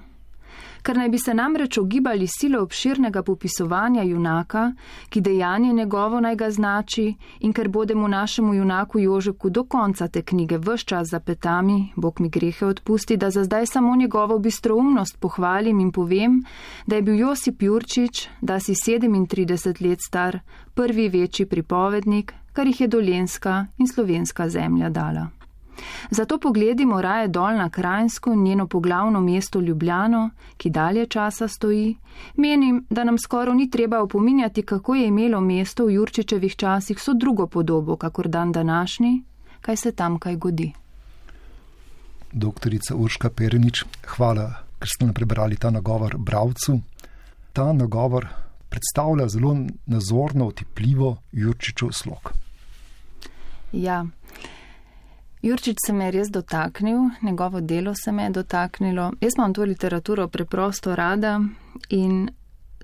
Ker 0.86 0.98
naj 0.98 1.10
bi 1.10 1.18
se 1.18 1.34
namreč 1.34 1.78
ogibali 1.82 2.28
sile 2.30 2.60
obširnega 2.62 3.24
popisovanja 3.24 4.04
junaka, 4.04 4.68
ki 5.10 5.22
dejanje 5.22 5.72
njegovo 5.74 6.20
naj 6.22 6.36
ga 6.36 6.50
znači, 6.52 7.06
in 7.40 7.54
ker 7.54 7.70
bodemo 7.70 8.08
našemu 8.08 8.54
junaku 8.54 9.00
Jožeku 9.00 9.50
do 9.50 9.64
konca 9.64 10.08
te 10.08 10.22
knjige 10.22 10.58
vse 10.58 10.86
čas 10.86 11.10
zapetami, 11.10 11.94
Bog 11.96 12.22
mi 12.22 12.30
grehe 12.30 12.66
odpusti, 12.66 13.18
da 13.18 13.30
za 13.30 13.44
zdaj 13.44 13.66
samo 13.66 13.96
njegovo 13.96 14.40
bistroumnost 14.40 15.20
pohvalim 15.20 15.80
in 15.80 15.92
povem, 15.92 16.44
da 16.86 16.96
je 16.96 17.02
bil 17.02 17.20
Josip 17.20 17.62
Jurčič, 17.62 18.28
da 18.42 18.60
si 18.60 18.74
37 18.74 19.90
let 19.90 20.00
star, 20.08 20.40
prvi 20.76 21.10
večji 21.10 21.46
pripovednik, 21.46 22.34
kar 22.56 22.68
jih 22.68 22.82
je 22.82 22.88
dolenska 22.88 23.66
in 23.78 23.88
slovenska 23.88 24.50
zemlja 24.50 24.90
dala. 24.90 25.28
Zato 26.10 26.38
pogledimo 26.40 27.02
raje 27.02 27.28
dol 27.28 27.58
na 27.58 27.70
krajinsko 27.70 28.32
in 28.34 28.44
njeno 28.44 28.68
poglavno 28.68 29.22
mesto 29.22 29.60
Ljubljano, 29.60 30.30
ki 30.58 30.70
dalje 30.70 31.06
časa 31.06 31.48
stoji. 31.48 31.98
Menim, 32.36 32.86
da 32.90 33.04
nam 33.04 33.18
skoro 33.18 33.54
ni 33.54 33.70
treba 33.70 34.00
opominjati, 34.02 34.62
kako 34.62 34.96
je 34.96 35.08
imelo 35.08 35.42
mesto 35.42 35.86
v 35.86 35.92
Jurčičevih 35.92 36.56
časih 36.56 37.02
so 37.02 37.14
drugo 37.14 37.48
podobo, 37.48 37.96
kakor 37.96 38.28
dan 38.28 38.52
današnji, 38.52 39.24
kaj 39.62 39.76
se 39.76 39.92
tam 39.92 40.20
kaj 40.20 40.36
godi. 40.36 40.72
Doktorica 42.32 42.96
Urška 42.96 43.30
Perenič, 43.30 43.84
hvala, 44.16 44.54
ker 44.80 44.90
ste 44.96 45.06
nam 45.06 45.14
prebrali 45.14 45.56
ta 45.56 45.70
nagovor 45.70 46.18
Bravcu. 46.18 46.80
Ta 47.54 47.74
nagovor 47.74 48.28
predstavlja 48.70 49.28
zelo 49.28 49.58
nazorno, 49.86 50.48
otipljivo 50.48 51.18
Jurčičev 51.32 51.92
slog. 51.92 52.45
Ja. 53.76 54.06
Jurčič 55.42 55.78
se 55.86 55.94
me 55.94 56.06
je 56.06 56.12
res 56.12 56.30
dotaknil, 56.32 57.00
njegovo 57.22 57.62
delo 57.62 57.94
se 57.96 58.12
me 58.12 58.24
je 58.24 58.30
dotaknilo. 58.30 59.12
Jaz 59.22 59.34
imam 59.38 59.54
to 59.54 59.64
literaturo 59.64 60.28
preprosto 60.28 60.96
rada 60.96 61.40
in 61.90 62.30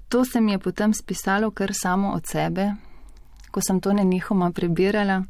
to 0.09 0.25
se 0.25 0.41
mi 0.41 0.51
je 0.51 0.59
potem 0.59 0.93
spisalo 0.93 1.51
kar 1.51 1.71
samo 1.73 2.11
od 2.11 2.27
sebe, 2.27 2.73
ko 3.51 3.61
sem 3.61 3.79
to 3.79 3.93
nenihoma 3.93 4.51
prebirala. 4.51 5.23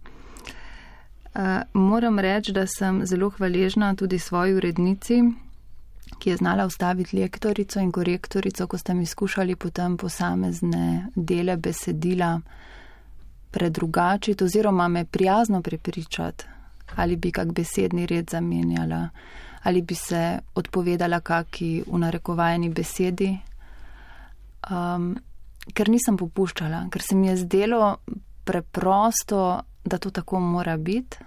Uh, 1.33 1.61
moram 1.73 2.19
reči, 2.19 2.51
da 2.51 2.65
sem 2.67 3.05
zelo 3.05 3.29
hvaležna 3.29 3.95
tudi 3.95 4.19
svoji 4.19 4.53
urednici, 4.53 5.21
ki 6.19 6.29
je 6.29 6.37
znala 6.37 6.65
ustaviti 6.65 7.17
lektorico 7.17 7.79
in 7.79 7.91
korektorico, 7.91 8.67
ko 8.67 8.77
ste 8.77 8.93
mi 8.93 9.05
skušali 9.05 9.55
potem 9.55 9.97
posamezne 9.97 11.07
dele 11.15 11.57
besedila 11.57 12.41
predrugačiti 13.51 14.43
oziroma 14.43 14.87
me 14.87 15.05
prijazno 15.05 15.61
prepričati, 15.61 16.45
ali 16.95 17.15
bi 17.15 17.31
kak 17.31 17.51
besedni 17.51 18.05
red 18.05 18.29
zamenjala, 18.29 19.09
ali 19.63 19.81
bi 19.81 19.95
se 19.95 20.39
odpovedala 20.55 21.19
kaki 21.19 21.83
v 21.87 21.97
narekovajeni 21.97 22.69
besedi. 22.69 23.37
Um, 24.71 25.15
ker 25.73 25.89
nisem 25.89 26.17
popuščala, 26.17 26.87
ker 26.91 27.01
se 27.01 27.15
mi 27.15 27.27
je 27.27 27.37
zdelo 27.37 27.97
preprosto, 28.43 29.61
da 29.85 29.97
to 29.97 30.09
tako 30.09 30.39
mora 30.39 30.77
biti 30.77 31.17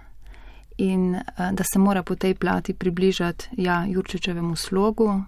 in 0.77 1.15
uh, 1.15 1.51
da 1.51 1.63
se 1.63 1.79
mora 1.79 2.03
po 2.03 2.15
tej 2.15 2.35
plati 2.35 2.73
približati 2.73 3.49
ja, 3.57 3.85
Jurčičevemu 3.87 4.55
slogu 4.55 5.21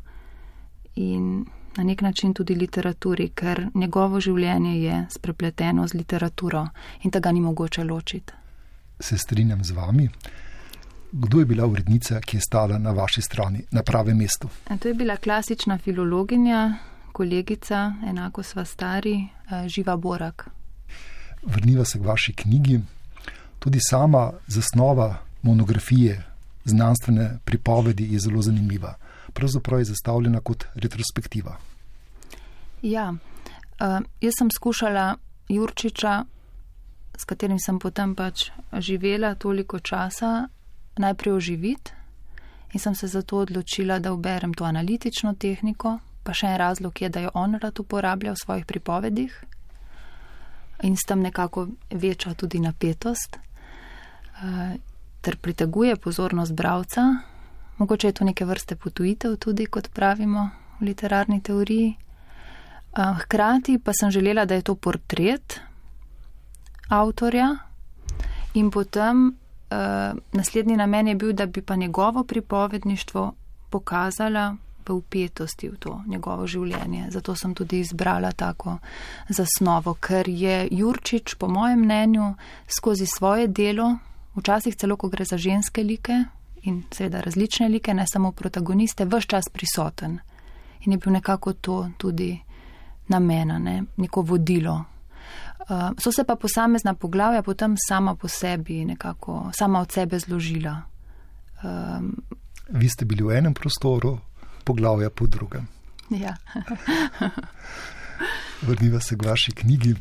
in 0.95 1.45
na 1.77 1.83
nek 1.83 2.01
način 2.01 2.33
tudi 2.33 2.55
literaturi, 2.55 3.29
ker 3.29 3.67
njegovo 3.73 4.19
življenje 4.19 4.73
je 4.81 5.05
sprepleteno 5.09 5.87
z 5.87 5.93
literaturo 5.93 6.67
in 7.03 7.11
tega 7.11 7.31
ni 7.31 7.41
mogoče 7.41 7.83
ločiti. 7.83 8.33
Se 8.99 9.17
strinjam 9.17 9.63
z 9.63 9.71
vami. 9.71 10.09
Kdo 11.11 11.39
je 11.39 11.45
bila 11.45 11.65
urednica, 11.65 12.19
ki 12.19 12.37
je 12.37 12.41
stala 12.41 12.77
na 12.77 12.91
vaši 12.91 13.21
strani, 13.21 13.61
na 13.71 13.83
pravem 13.83 14.17
mestu? 14.17 14.49
To 14.79 14.87
je 14.87 14.93
bila 14.93 15.15
klasična 15.17 15.77
filologinja, 15.77 16.73
kolegica, 17.11 17.93
enako 18.09 18.43
sva 18.43 18.65
stari, 18.65 19.15
uh, 19.21 19.67
Živa 19.67 19.95
Borak. 19.97 20.49
Vrniva 21.43 21.85
se 21.85 21.99
k 21.99 22.05
vaši 22.05 22.33
knjigi. 22.33 22.79
Tudi 23.59 23.79
sama 23.81 24.31
zasnova 24.47 25.15
monografije, 25.41 26.23
znanstvene 26.65 27.37
pripovedi 27.45 28.13
je 28.13 28.19
zelo 28.19 28.41
zanimiva. 28.41 28.95
Pravzaprav 29.33 29.79
je 29.79 29.85
zastavljena 29.85 30.39
kot 30.39 30.65
retrospektiva. 30.75 31.57
Ja, 32.81 33.09
uh, 33.11 34.01
jaz 34.21 34.33
sem 34.37 34.51
skušala 34.51 35.15
Jurčiča, 35.49 36.25
s 37.17 37.25
katerim 37.25 37.57
sem 37.59 37.79
potem 37.79 38.15
pač 38.15 38.51
živela 38.77 39.35
toliko 39.35 39.79
časa, 39.79 40.47
najprej 40.97 41.33
oživiti 41.33 41.91
in 42.73 42.79
sem 42.79 42.95
se 42.95 43.07
zato 43.07 43.37
odločila, 43.37 43.99
da 43.99 44.13
uberem 44.13 44.53
to 44.53 44.65
analitično 44.65 45.33
tehniko, 45.39 45.97
pa 46.23 46.33
še 46.33 46.47
en 46.47 46.57
razlog 46.57 47.01
je, 47.01 47.09
da 47.09 47.23
jo 47.23 47.31
on 47.33 47.55
rad 47.61 47.79
uporablja 47.79 48.33
v 48.33 48.41
svojih 48.43 48.65
pripovedih 48.65 49.33
in 50.83 50.97
s 50.97 51.07
tem 51.07 51.21
nekako 51.21 51.67
veča 51.89 52.33
tudi 52.33 52.59
napetost 52.59 53.37
uh, 53.37 54.75
ter 55.21 55.37
priteguje 55.37 55.95
pozornost 55.95 56.53
bravca. 56.53 57.01
Mogoče 57.77 58.07
je 58.07 58.13
to 58.13 58.25
neke 58.25 58.45
vrste 58.45 58.75
potujitev 58.75 59.37
tudi, 59.37 59.65
kot 59.65 59.89
pravimo 59.93 60.49
v 60.79 60.85
literarni 60.91 61.41
teoriji. 61.41 61.95
Uh, 62.91 63.17
hkrati 63.19 63.79
pa 63.79 63.91
sem 63.93 64.11
želela, 64.11 64.45
da 64.45 64.55
je 64.55 64.61
to 64.61 64.75
portret 64.75 65.59
avtorja 66.89 67.57
in 68.53 68.71
potem 68.71 69.27
uh, 69.27 70.17
naslednji 70.31 70.77
namen 70.77 71.07
je 71.07 71.15
bil, 71.15 71.33
da 71.33 71.45
bi 71.45 71.61
pa 71.61 71.75
njegovo 71.75 72.23
pripovedništvo 72.23 73.33
pokazala 73.69 74.55
v 74.87 74.93
upetosti 74.93 75.69
v 75.69 75.75
to 75.79 76.01
njegovo 76.07 76.47
življenje. 76.47 77.11
Zato 77.11 77.35
sem 77.35 77.53
tudi 77.55 77.79
izbrala 77.79 78.31
tako 78.31 78.77
zasnovo, 79.29 79.93
ker 79.93 80.29
je 80.29 80.67
Jurčič, 80.71 81.35
po 81.35 81.47
mojem 81.47 81.83
mnenju, 81.83 82.33
skozi 82.67 83.05
svoje 83.05 83.47
delo, 83.47 83.97
včasih 84.35 84.75
celo, 84.75 84.97
ko 84.97 85.09
gre 85.09 85.25
za 85.25 85.37
ženske 85.37 85.83
like 85.83 86.23
in 86.63 86.83
seveda 86.91 87.21
različne 87.21 87.69
like, 87.69 87.93
ne 87.93 88.05
samo 88.07 88.31
protagoniste, 88.31 89.05
vse 89.05 89.27
čas 89.27 89.49
prisoten. 89.49 90.19
In 90.85 90.91
je 90.91 90.97
bil 90.97 91.13
nekako 91.13 91.53
to 91.53 91.89
tudi 91.97 92.37
namena, 93.09 93.59
ne? 93.59 93.83
neko 93.97 94.21
vodilo 94.21 94.83
Uh, 95.67 95.91
so 95.99 96.11
se 96.11 96.23
pa 96.23 96.35
posamezna 96.35 96.93
poglavja 96.93 97.41
potem 97.43 97.75
sama 97.87 98.15
po 98.15 98.27
sebi, 98.27 98.85
nekako 98.85 99.51
sama 99.53 99.81
od 99.81 99.91
sebe 99.91 100.19
zložila. 100.19 100.81
Um, 101.63 102.15
Vi 102.69 102.89
ste 102.89 103.05
bili 103.05 103.23
v 103.23 103.35
enem 103.35 103.53
prostoru, 103.53 104.19
poglavja 104.63 105.09
po 105.09 105.27
drugem. 105.27 105.67
Ja. 106.09 106.35
Vrniva 108.67 108.99
se 108.99 109.17
k 109.17 109.25
vaši 109.25 109.51
knjigi. 109.51 109.95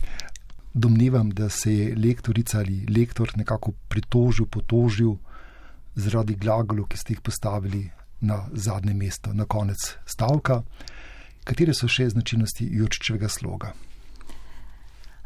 Domnevam, 0.74 1.30
da 1.30 1.48
se 1.48 1.74
je 1.74 1.96
lektorica 1.96 2.58
ali 2.58 2.86
lektor 2.86 3.32
nekako 3.36 3.72
pritožil, 3.88 4.46
potožil 4.46 5.16
zaradi 5.94 6.34
glagolov, 6.34 6.86
ki 6.86 6.98
ste 6.98 7.12
jih 7.14 7.20
postavili 7.20 7.90
na 8.20 8.44
zadnje 8.52 8.94
mesto, 8.94 9.32
na 9.32 9.44
konec 9.44 9.96
stavka. 10.06 10.62
Katere 11.46 11.74
so 11.74 11.86
še 11.86 12.08
značilnosti 12.10 12.66
Jurčičevega 12.74 13.28
sloga? 13.30 13.70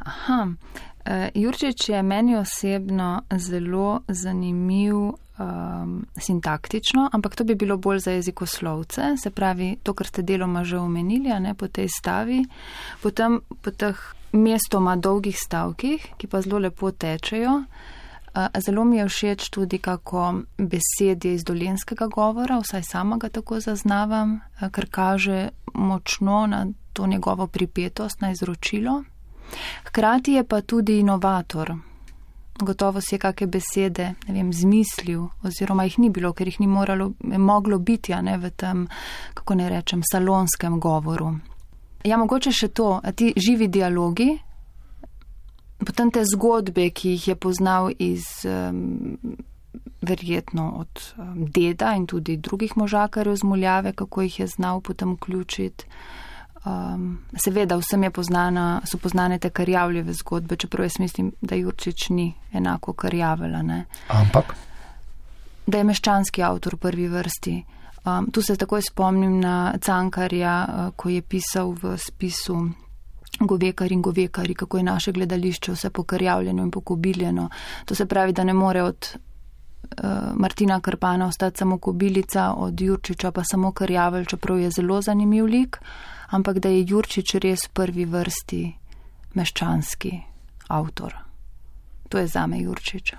Aha, 0.04 0.40
uh, 0.44 1.26
Jurčič 1.34 1.88
je 1.88 2.02
meni 2.02 2.36
osebno 2.36 3.22
zelo 3.36 4.02
zanimiv 4.08 4.96
um, 4.96 5.94
sintaktično, 6.16 7.08
ampak 7.12 7.36
to 7.36 7.44
bi 7.44 7.56
bilo 7.56 7.76
bolj 7.76 8.04
za 8.04 8.16
jezikoslovce, 8.16 9.14
se 9.22 9.30
pravi 9.30 9.74
to, 9.82 9.94
kar 9.96 10.08
ste 10.08 10.22
deloma 10.22 10.64
že 10.64 10.78
omenili, 10.80 11.32
ne 11.40 11.54
po 11.54 11.68
tej 11.68 11.88
stavi, 11.88 12.42
potem 13.02 13.40
po 13.62 13.72
teh 13.72 14.00
mestoma 14.32 14.96
dolgih 14.96 15.36
stavkih, 15.36 16.12
ki 16.16 16.28
pa 16.28 16.44
zelo 16.44 16.60
lepo 16.68 16.92
tečejo. 16.92 17.56
Uh, 17.64 17.96
zelo 18.58 18.84
mi 18.84 18.96
je 18.96 19.08
všeč 19.08 19.48
tudi, 19.50 19.78
kako 19.78 20.34
besedje 20.58 21.34
iz 21.34 21.44
dolenskega 21.44 22.06
govora, 22.06 22.58
vsaj 22.58 22.82
sama 22.82 23.16
ga 23.16 23.28
tako 23.28 23.60
zaznavam, 23.60 24.40
ker 24.72 24.86
kaže 24.90 25.48
močno 25.74 26.46
na 26.46 26.66
to 26.92 27.06
njegovo 27.06 27.46
pripetost, 27.46 28.20
na 28.20 28.30
izročilo. 28.30 29.04
Hkrati 29.84 30.32
je 30.32 30.44
pa 30.44 30.60
tudi 30.60 30.98
inovator. 30.98 31.74
Gotovo 32.60 33.00
si 33.00 33.14
je 33.14 33.18
kakšne 33.18 33.46
besede 33.46 34.14
vem, 34.28 34.52
zmislil, 34.52 35.28
oziroma 35.42 35.84
jih 35.84 35.98
ni 35.98 36.10
bilo, 36.10 36.32
ker 36.32 36.48
jih 36.48 36.60
ni 36.60 36.66
moralo, 36.66 37.12
moglo 37.20 37.78
biti 37.78 38.14
ne, 38.22 38.36
v 38.38 38.50
tem, 38.50 38.88
kako 39.34 39.54
ne 39.54 39.68
rečem, 39.68 40.02
salonskem 40.12 40.80
govoru. 40.80 41.34
Ja, 42.04 42.16
mogoče 42.16 42.52
še 42.52 42.68
to, 42.68 43.00
ti 43.16 43.32
živi 43.36 43.68
dialogi, 43.68 44.38
potem 45.86 46.10
te 46.10 46.24
zgodbe, 46.24 46.90
ki 46.90 47.16
jih 47.16 47.28
je 47.28 47.36
poznal 47.36 47.90
iz. 47.98 48.24
Um, 48.44 49.18
Verjetno 50.00 50.80
od 50.80 51.00
um, 51.18 51.44
deda 51.52 51.92
in 51.94 52.06
tudi 52.08 52.38
drugih 52.40 52.72
možakarjev 52.76 53.36
z 53.36 53.44
muljave, 53.44 53.92
kako 53.92 54.22
jih 54.22 54.38
je 54.40 54.46
znal 54.46 54.80
potem 54.80 55.12
vključiti. 55.12 55.84
Um, 56.64 57.18
seveda, 57.44 57.76
vsem 57.76 58.02
je 58.02 58.10
poznana, 58.10 58.80
so 58.84 58.98
poznane 58.98 59.38
te 59.38 59.50
karjavljive 59.50 60.12
zgodbe, 60.12 60.56
čeprav 60.56 60.84
jaz 60.84 60.98
mislim, 60.98 61.32
da 61.40 61.54
Jurčič 61.54 62.08
ni 62.08 62.32
enako 62.52 62.92
karjavela. 62.92 63.62
Ne. 63.62 63.84
Ampak? 64.08 64.54
Da 65.66 65.78
je 65.78 65.84
meščanski 65.84 66.42
avtor 66.42 66.74
v 66.74 66.78
prvi 66.78 67.08
vrsti. 67.08 67.54
Um, 68.04 68.30
tu 68.32 68.42
se 68.42 68.56
takoj 68.56 68.82
spomnim 68.82 69.40
na 69.40 69.74
Cankarja, 69.80 70.56
uh, 70.64 70.92
ko 70.96 71.08
je 71.08 71.22
pisal 71.22 71.76
v 71.82 71.96
spisu 72.00 72.56
Govekar 73.38 73.92
in 73.92 74.02
Govekari, 74.02 74.54
kako 74.54 74.76
je 74.76 74.82
naše 74.82 75.12
gledališče 75.12 75.72
vse 75.72 75.90
pokarjavljeno 75.90 76.62
in 76.62 76.70
pokobiljeno. 76.70 77.48
To 77.84 77.94
se 77.94 78.06
pravi, 78.06 78.32
da 78.32 78.44
ne 78.44 78.52
more 78.52 78.82
od 78.82 79.06
uh, 79.14 80.04
Martina 80.34 80.80
Krpana 80.80 81.26
ostati 81.26 81.58
samo 81.58 81.78
kobilica, 81.78 82.52
od 82.52 82.80
Jurčiča 82.80 83.30
pa 83.30 83.44
samo 83.44 83.72
karjavelj, 83.72 84.24
čeprav 84.24 84.58
je 84.58 84.70
zelo 84.70 85.02
zanimiv 85.02 85.44
lik 85.44 85.80
ampak 86.30 86.58
da 86.58 86.68
je 86.68 86.86
Jurčič 86.86 87.34
res 87.42 87.66
prvi 87.74 88.06
vrsti 88.06 88.62
meščanski 89.34 90.12
avtor. 90.70 91.14
To 92.10 92.18
je 92.18 92.26
zame 92.30 92.60
Jurčič. 92.62 93.14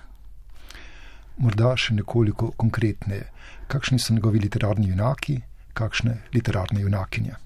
Morda 1.41 1.75
še 1.79 1.95
nekoliko 1.99 2.51
konkretneje. 2.59 3.27
Kakšni 3.71 3.99
so 3.99 4.13
njegovi 4.13 4.41
literarni 4.43 4.91
junaki, 4.91 5.39
kakšne 5.73 6.17
literarne 6.35 6.83
junakinje? 6.83 7.37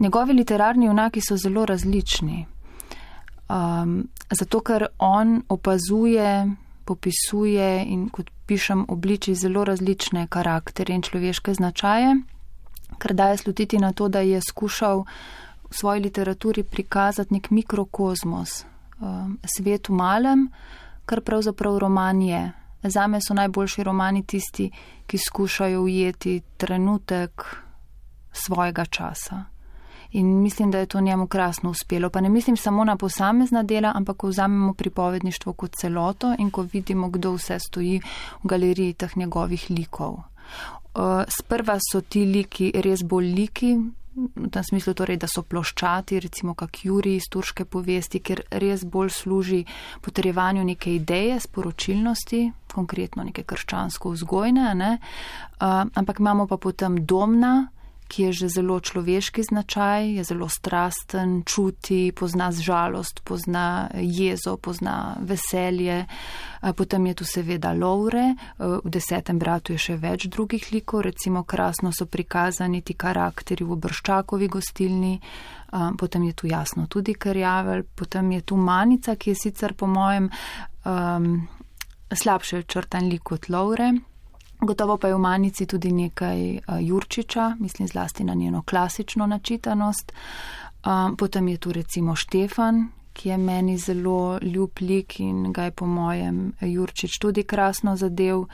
Njegovi 0.00 0.32
literarni 0.32 0.86
junaki 0.86 1.20
so 1.20 1.36
zelo 1.36 1.66
različni. 1.66 2.46
Um, 3.50 4.08
zato, 4.30 4.60
ker 4.60 4.86
on 4.98 5.42
opazuje, 5.48 6.46
popisuje 6.84 7.84
in, 7.86 8.08
kot 8.08 8.30
pišem, 8.46 8.86
obliči 8.88 9.34
zelo 9.34 9.64
različne 9.64 10.26
karakterje 10.30 10.96
in 10.96 11.02
človeške 11.02 11.54
značaje 11.54 12.14
kar 12.98 13.14
daje 13.14 13.36
slutiti 13.36 13.78
na 13.78 13.92
to, 13.92 14.08
da 14.08 14.20
je 14.20 14.40
skušal 14.40 15.04
v 15.70 15.74
svoji 15.74 16.00
literaturi 16.00 16.62
prikazati 16.62 17.34
nek 17.34 17.50
mikrokozmos, 17.50 18.64
um, 19.00 19.38
svet 19.56 19.88
v 19.88 19.92
malem, 19.92 20.48
kar 21.06 21.20
pravzaprav 21.20 21.78
roman 21.78 22.22
je. 22.22 22.52
Zame 22.82 23.20
so 23.20 23.34
najboljši 23.34 23.82
romani 23.84 24.22
tisti, 24.26 24.70
ki 25.06 25.18
skušajo 25.18 25.82
ujeti 25.82 26.40
trenutek 26.56 27.44
svojega 28.32 28.84
časa. 28.84 29.44
In 30.12 30.42
mislim, 30.42 30.70
da 30.70 30.78
je 30.78 30.86
to 30.86 31.00
njemu 31.00 31.26
krasno 31.26 31.70
uspelo. 31.70 32.10
Pa 32.10 32.20
ne 32.20 32.28
mislim 32.28 32.56
samo 32.56 32.84
na 32.84 32.96
posamezna 32.96 33.62
dela, 33.62 33.92
ampak 33.94 34.16
ko 34.16 34.28
vzamemo 34.28 34.74
pripovedništvo 34.74 35.52
kot 35.52 35.76
celoto 35.76 36.34
in 36.38 36.50
ko 36.50 36.62
vidimo, 36.62 37.08
kdo 37.08 37.32
vse 37.32 37.58
stoji 37.58 38.00
v 38.42 38.48
galeriji 38.48 38.94
teh 38.94 39.16
njegovih 39.16 39.70
likov. 39.70 40.12
Uh, 40.94 41.22
sprva 41.28 41.78
so 41.92 42.00
ti 42.00 42.24
liki 42.24 42.72
res 42.74 43.02
bolj 43.02 43.34
liki, 43.34 43.76
v 44.14 44.48
tem 44.50 44.64
smislu 44.64 44.94
torej, 44.94 45.20
da 45.22 45.28
so 45.30 45.44
ploščati, 45.46 46.18
recimo 46.20 46.54
kak 46.58 46.82
Juri 46.84 47.14
iz 47.16 47.28
turške 47.30 47.64
povesti, 47.64 48.20
ker 48.20 48.42
res 48.50 48.82
bolj 48.84 49.12
služi 49.14 49.60
potrjevanju 50.02 50.64
neke 50.64 50.94
ideje, 50.94 51.38
sporočilnosti, 51.40 52.42
konkretno 52.74 53.24
neke 53.24 53.44
krščansko 53.46 54.10
vzgojne, 54.16 54.74
ne? 54.74 54.96
uh, 54.98 55.84
ampak 55.94 56.18
imamo 56.18 56.48
pa 56.50 56.58
potem 56.58 57.04
domna, 57.06 57.70
ki 58.10 58.22
je 58.22 58.32
že 58.32 58.48
zelo 58.50 58.80
človeški 58.82 59.42
značaj, 59.46 60.18
je 60.18 60.24
zelo 60.26 60.48
strasten, 60.50 61.42
čuti, 61.46 62.10
pozna 62.10 62.50
žalost, 62.50 63.22
pozna 63.22 63.86
jezo, 63.94 64.56
pozna 64.56 65.16
veselje. 65.22 66.06
Potem 66.76 67.06
je 67.06 67.14
tu 67.14 67.24
seveda 67.24 67.72
Loure, 67.72 68.34
v 68.58 68.90
desetem 68.90 69.38
bratu 69.38 69.72
je 69.72 69.78
še 69.78 69.96
več 69.96 70.26
drugih 70.26 70.66
likov, 70.74 71.06
recimo 71.06 71.44
krasno 71.46 71.94
so 71.94 72.04
prikazani 72.10 72.82
ti 72.82 72.98
karakteri 72.98 73.64
v 73.64 73.78
Brščakovi 73.78 74.50
gostilni, 74.50 75.14
potem 75.96 76.26
je 76.28 76.34
tu 76.34 76.50
jasno 76.50 76.90
tudi 76.90 77.14
Karjavel, 77.14 77.86
potem 77.94 78.34
je 78.36 78.42
tu 78.42 78.58
Manica, 78.58 79.14
ki 79.16 79.30
je 79.30 79.38
sicer 79.38 79.78
po 79.78 79.86
mojem 79.86 80.28
um, 80.84 81.48
slabše 82.10 82.66
črtan 82.66 83.08
lik 83.08 83.22
kot 83.22 83.48
Loure. 83.48 84.09
Gotovo 84.60 84.96
pa 84.96 85.08
je 85.08 85.14
v 85.14 85.18
Manici 85.18 85.66
tudi 85.66 85.92
nekaj 85.92 86.56
uh, 86.56 86.76
Jurčiča, 86.80 87.56
mislim 87.60 87.88
zlasti 87.88 88.24
na 88.24 88.34
njeno 88.34 88.62
klasično 88.62 89.26
načitanost. 89.26 90.12
Um, 90.84 91.16
potem 91.16 91.48
je 91.48 91.56
tu 91.56 91.72
recimo 91.72 92.16
Štefan, 92.16 92.88
ki 93.12 93.28
je 93.28 93.36
meni 93.38 93.78
zelo 93.78 94.38
ljub 94.42 94.70
lik 94.80 95.20
in 95.20 95.52
ga 95.52 95.64
je 95.64 95.70
po 95.70 95.86
mojem 95.86 96.52
Jurčič 96.60 97.18
tudi 97.18 97.42
krasno 97.42 97.96
zadev, 97.96 98.44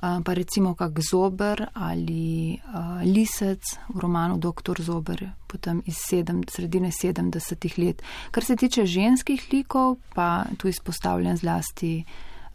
pa 0.00 0.34
recimo 0.34 0.74
kak 0.74 0.98
Zober 1.10 1.66
ali 1.74 2.58
Lisec 3.04 3.78
v 3.88 4.00
romanu 4.00 4.38
Doktor 4.38 4.82
Zober, 4.82 5.30
potem 5.46 5.82
iz 5.86 5.96
sedem, 6.08 6.42
sredine 6.48 6.90
70-ih 6.90 7.78
let. 7.78 8.02
Kar 8.30 8.44
se 8.44 8.56
tiče 8.56 8.86
ženskih 8.86 9.48
likov, 9.52 9.96
pa 10.14 10.44
tu 10.58 10.68
izpostavljen 10.68 11.36
zlasti 11.36 12.04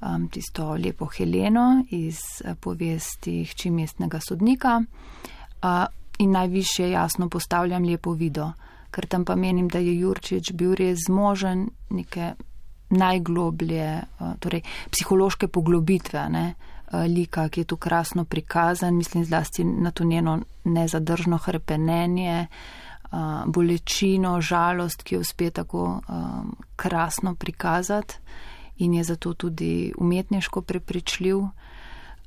um, 0.05 0.27
tisto 0.29 0.73
lepo 0.73 1.05
Heleno 1.05 1.83
iz 1.89 2.19
uh, 2.45 2.55
povesti 2.59 3.43
Hči 3.45 3.71
mestnega 3.71 4.19
sodnika 4.19 4.81
uh, 4.81 5.85
in 6.17 6.31
najviše 6.31 6.89
jasno 6.89 7.29
postavljam 7.29 7.83
lepo 7.83 8.11
video, 8.13 8.51
ker 8.91 9.05
tam 9.05 9.25
pa 9.25 9.35
menim, 9.35 9.67
da 9.67 9.79
je 9.79 9.99
Jurčič 9.99 10.51
bil 10.53 10.75
res 10.75 11.05
zmožen 11.07 11.67
neke 11.89 12.33
najgloblje, 12.89 13.89
uh, 14.19 14.33
torej 14.39 14.61
psihološke 14.91 15.47
poglobitve. 15.47 16.29
Ne? 16.29 16.53
Lika, 17.09 17.49
ki 17.49 17.61
je 17.63 17.65
tu 17.65 17.77
krasno 17.77 18.23
prikazan, 18.25 18.95
mislim 18.95 19.25
zlasti 19.25 19.63
na 19.63 19.91
to 19.91 20.03
njeno 20.03 20.37
nezadržno 20.63 21.37
hrepenenje, 21.37 22.45
bolečino, 23.45 24.41
žalost, 24.41 25.03
ki 25.03 25.15
jo 25.15 25.21
uspe 25.21 25.49
tako 25.49 26.01
krasno 26.75 27.35
prikazati 27.35 28.15
in 28.77 28.93
je 28.93 29.03
zato 29.03 29.33
tudi 29.33 29.93
umetniško 29.97 30.61
prepričljiv. 30.61 31.37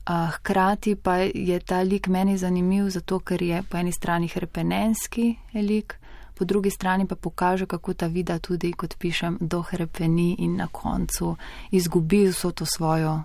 Hkrati 0.09 0.95
pa 0.95 1.17
je 1.17 1.61
ta 1.61 1.83
lik 1.83 2.07
meni 2.07 2.39
zanimiv, 2.39 2.89
zato 2.89 3.19
ker 3.19 3.43
je 3.43 3.63
po 3.63 3.77
eni 3.77 3.93
strani 3.93 4.29
hrepenenski 4.29 5.37
lik, 5.55 5.99
po 6.35 6.45
drugi 6.45 6.71
strani 6.71 7.07
pa 7.07 7.17
pokaže, 7.17 7.67
kako 7.67 7.95
ta 7.95 8.07
vida 8.07 8.39
tudi, 8.39 8.73
kot 8.73 8.97
pišem, 8.99 9.39
dohrepeni 9.41 10.37
in 10.39 10.57
na 10.57 10.67
koncu 10.67 11.37
izgubi 11.71 12.25
vso 12.29 12.51
to 12.51 12.67
svojo 12.67 13.21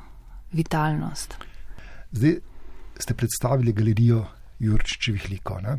vitalnost. 0.52 1.38
Zdaj 2.12 2.40
ste 3.00 3.14
predstavili 3.14 3.74
galerijo 3.74 4.26
Jurčičevih 4.60 5.30
likov, 5.30 5.62
ne? 5.62 5.78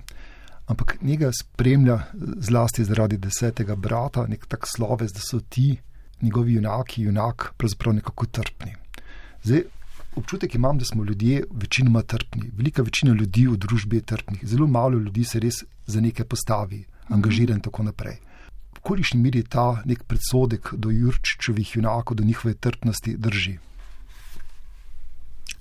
ampak 0.66 0.96
njega 1.02 1.30
spremlja 1.40 1.98
zlasti 2.36 2.84
zaradi 2.84 3.16
desetega 3.16 3.74
brata, 3.76 4.26
nek 4.26 4.46
tak 4.46 4.66
sloves, 4.76 5.12
da 5.12 5.20
so 5.20 5.40
ti 5.40 5.76
njegovi 6.24 6.54
junaki, 6.54 7.02
junak, 7.02 7.52
pravzaprav 7.56 7.94
nekako 7.94 8.26
trpni. 8.26 8.74
Zdaj, 9.42 9.62
občutek 10.16 10.54
imam, 10.54 10.78
da 10.78 10.84
smo 10.84 11.04
ljudje 11.04 11.44
večinoma 11.50 12.02
trpni. 12.02 12.50
Velika 12.56 12.82
večina 12.82 13.14
ljudi 13.14 13.46
v 13.46 13.56
družbi 13.56 13.96
je 13.96 14.08
trpnih, 14.12 14.40
zelo 14.42 14.66
malo 14.66 14.98
ljudi 14.98 15.24
se 15.24 15.40
res 15.40 15.64
za 15.86 16.00
nekaj 16.00 16.26
postavi, 16.26 16.84
angažira 17.08 17.54
in 17.54 17.60
tako 17.60 17.82
naprej. 17.82 18.16
V 18.76 18.80
kolikšni 18.80 19.20
meri 19.20 19.42
ta 19.42 19.82
nek 19.84 20.04
predsodek 20.08 20.74
do 20.76 20.90
Jurčičevih 20.90 21.76
junakov, 21.76 22.16
do 22.16 22.24
njihove 22.24 22.54
trpnosti 22.54 23.16
drži? 23.16 23.58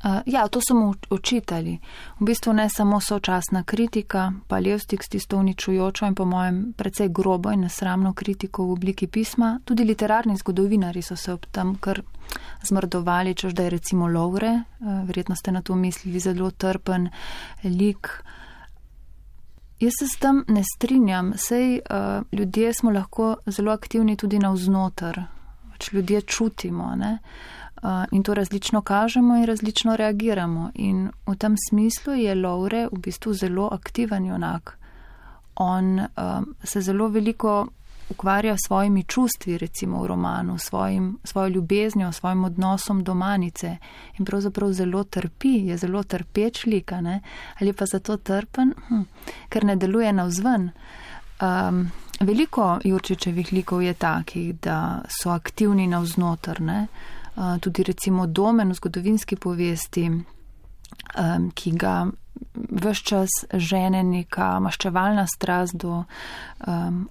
Uh, 0.04 0.22
ja, 0.26 0.48
to 0.48 0.60
so 0.62 0.76
mu 0.76 0.94
učitali. 1.10 1.80
V 2.20 2.26
bistvu 2.26 2.54
ne 2.54 2.70
samo 2.70 3.00
sočasna 3.00 3.64
kritika, 3.64 4.34
pa 4.48 4.60
Levstik 4.60 5.04
s 5.04 5.10
tisto 5.10 5.38
uničujočo 5.38 6.06
in 6.06 6.16
po 6.16 6.26
mojem 6.26 6.74
precej 6.78 7.10
grobo 7.10 7.52
in 7.52 7.60
nesramno 7.60 8.14
kritiko 8.14 8.66
v 8.66 8.72
obliki 8.72 9.08
pisma, 9.08 9.60
tudi 9.66 9.84
literarni 9.84 10.36
zgodovinari 10.38 11.02
so 11.02 11.16
se 11.16 11.34
ob 11.34 11.46
tem 11.46 11.76
kar 11.76 12.02
zmrdovali, 12.68 13.36
čež 13.36 13.54
da 13.54 13.64
je 13.64 13.70
recimo 13.70 14.08
Lovre, 14.08 14.52
uh, 14.80 15.08
verjetno 15.08 15.36
ste 15.36 15.52
na 15.52 15.62
to 15.62 15.76
mislili, 15.76 16.20
zelo 16.20 16.52
trpen 16.52 17.10
lik. 17.64 18.24
Jaz 19.80 19.92
se 20.00 20.08
s 20.08 20.20
tem 20.20 20.44
ne 20.48 20.64
strinjam, 20.76 21.34
sej 21.38 21.80
uh, 21.80 22.24
ljudje 22.32 22.74
smo 22.74 22.92
lahko 22.92 23.38
zelo 23.46 23.72
aktivni 23.72 24.18
tudi 24.18 24.40
navznoter, 24.40 25.24
pač 25.72 25.94
ljudje 25.94 26.22
čutimo. 26.22 26.96
Ne? 26.96 27.20
In 28.12 28.24
to 28.24 28.34
različno 28.34 28.82
kažemo 28.82 29.36
in 29.36 29.46
različno 29.46 29.96
reagiramo. 29.96 30.72
In 30.74 31.12
v 31.28 31.36
tem 31.36 31.56
smislu 31.70 32.14
je 32.14 32.36
Laure 32.36 32.88
v 32.92 33.00
bistvu 33.00 33.34
zelo 33.34 33.70
aktiven 33.72 34.26
junak. 34.26 34.78
On 35.56 36.00
um, 36.00 36.56
se 36.64 36.82
zelo 36.82 37.08
veliko 37.08 37.68
ukvarja 38.10 38.58
s 38.58 38.68
svojimi 38.68 39.04
čustvi, 39.04 39.58
recimo 39.58 40.02
v 40.02 40.08
romanu, 40.08 40.58
svojim, 40.58 41.18
svojo 41.24 41.48
ljubeznjo, 41.48 42.12
svojim 42.12 42.44
odnosom 42.44 43.04
do 43.04 43.14
manice 43.14 43.78
in 44.20 44.26
pravzaprav 44.26 44.72
zelo 44.72 45.04
trpi, 45.04 45.68
je 45.68 45.78
zelo 45.78 46.04
trpeč 46.04 46.66
lika, 46.66 47.02
ne? 47.02 47.22
ali 47.60 47.74
pa 47.74 47.86
zato 47.86 48.18
trpen, 48.18 48.74
hm, 48.88 49.02
ker 49.50 49.66
ne 49.66 49.76
deluje 49.76 50.14
navzven. 50.14 50.70
Um, 51.42 51.92
veliko 52.20 52.80
Jurčičevih 52.84 53.54
likov 53.54 53.82
je 53.82 53.94
takih, 53.94 54.56
da 54.60 55.02
so 55.22 55.30
aktivni 55.30 55.88
navznotr, 55.88 56.62
ne? 56.62 56.88
Tudi 57.36 57.84
recimo 57.84 58.28
domen 58.28 58.72
v 58.72 58.76
zgodovinski 58.76 59.36
povesti, 59.36 60.10
ki 61.54 61.72
ga 61.72 61.96
vse 62.54 63.04
čas 63.04 63.30
žene 63.54 64.04
neka 64.04 64.60
maščevalna 64.60 65.26
strast 65.28 65.76
do 65.76 66.04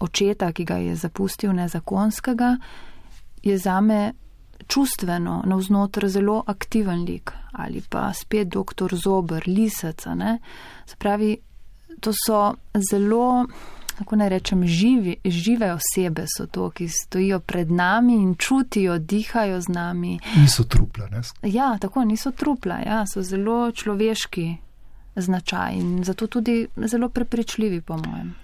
očeta, 0.01 0.53
ki 0.53 0.65
ga 0.65 0.77
je 0.83 0.97
zapustil 0.97 1.53
nezakonskega, 1.53 2.57
je 3.43 3.59
zame 3.59 4.13
čustveno 4.69 5.43
navznotr 5.47 6.07
zelo 6.09 6.43
aktiven 6.47 7.03
lik 7.05 7.33
ali 7.53 7.83
pa 7.89 8.13
spet 8.13 8.49
doktor 8.49 8.95
Zober, 8.95 9.43
Lisaca. 9.47 10.15
Se 10.87 10.97
pravi, 10.97 11.37
to 12.01 12.13
so 12.13 12.55
zelo 12.91 13.47
kako 13.99 14.17
naj 14.17 14.29
rečem, 14.29 14.67
živi, 14.67 15.17
žive 15.25 15.73
osebe 15.73 16.25
so 16.37 16.47
to, 16.47 16.71
ki 16.71 16.89
stojijo 16.89 17.41
pred 17.41 17.71
nami 17.71 18.15
in 18.15 18.35
čutijo, 18.35 18.99
dihajo 18.99 19.61
z 19.61 19.69
nami. 19.69 20.19
Niso 20.37 20.65
trupla, 20.65 21.09
ne? 21.09 21.23
Ja, 21.43 21.79
tako 21.81 22.05
niso 22.05 22.31
trupla, 22.31 22.81
ja, 22.87 23.05
so 23.07 23.23
zelo 23.23 23.73
človeški 23.73 24.57
značaj 25.17 25.75
in 25.77 26.05
zato 26.05 26.27
tudi 26.27 26.67
zelo 26.77 27.09
prepričljivi, 27.09 27.81
po 27.81 27.97
mojem. 27.97 28.35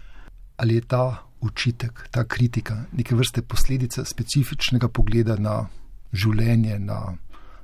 Ali 0.56 0.74
je 0.74 0.80
ta 0.80 1.16
učitek, 1.40 2.08
ta 2.10 2.24
kritika 2.24 2.84
neke 2.92 3.14
vrste 3.14 3.42
posledica 3.42 4.04
specifičnega 4.04 4.88
pogleda 4.88 5.36
na 5.36 5.68
življenje, 6.12 6.78
na 6.78 7.14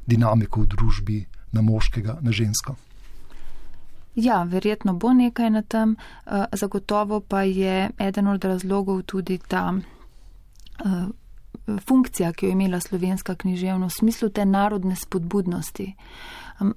dinamiko 0.07 0.61
v 0.61 0.67
družbi, 0.67 1.21
na 1.53 1.63
moškega, 1.63 2.19
na 2.23 2.33
žensko? 2.33 2.77
Ja, 4.15 4.43
verjetno 4.43 4.95
bo 4.95 5.13
nekaj 5.13 5.51
na 5.51 5.63
tem, 5.63 5.97
eh, 6.27 6.45
zagotovo 6.53 7.21
pa 7.21 7.43
je 7.43 7.91
eden 7.99 8.29
od 8.29 8.45
razlogov 8.45 9.03
tudi 9.03 9.39
ta 9.49 9.75
eh, 10.85 11.07
funkcija, 11.87 12.33
ki 12.33 12.47
jo 12.47 12.49
je 12.49 12.53
imela 12.53 12.81
slovenska 12.81 13.35
književnost 13.35 13.97
v 13.97 13.99
smislu 13.99 14.29
te 14.29 14.45
narodne 14.45 14.97
spodbudnosti. 14.97 15.95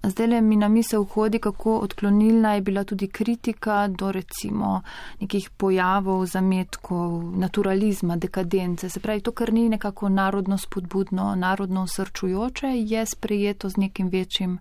Zdaj 0.04 0.28
le 0.28 0.42
mi 0.42 0.56
na 0.56 0.68
misel 0.68 1.04
vhodi, 1.04 1.40
kako 1.40 1.78
odklonilna 1.78 2.54
je 2.54 2.62
bila 2.62 2.84
tudi 2.84 3.08
kritika 3.08 3.88
do 3.88 4.12
recimo 4.12 4.82
nekih 5.20 5.50
pojavov, 5.50 6.26
zametkov, 6.26 7.38
naturalizma, 7.38 8.16
dekadence. 8.16 8.90
Se 8.90 9.00
pravi, 9.00 9.22
to, 9.22 9.32
kar 9.32 9.54
ni 9.54 9.70
nekako 9.70 10.10
narodno 10.10 10.58
spodbudno, 10.58 11.36
narodno 11.36 11.88
srčujoče, 11.88 12.68
je 12.68 13.06
sprejeto 13.06 13.70
z 13.70 13.78
nekim 13.78 14.08
večjim 14.08 14.60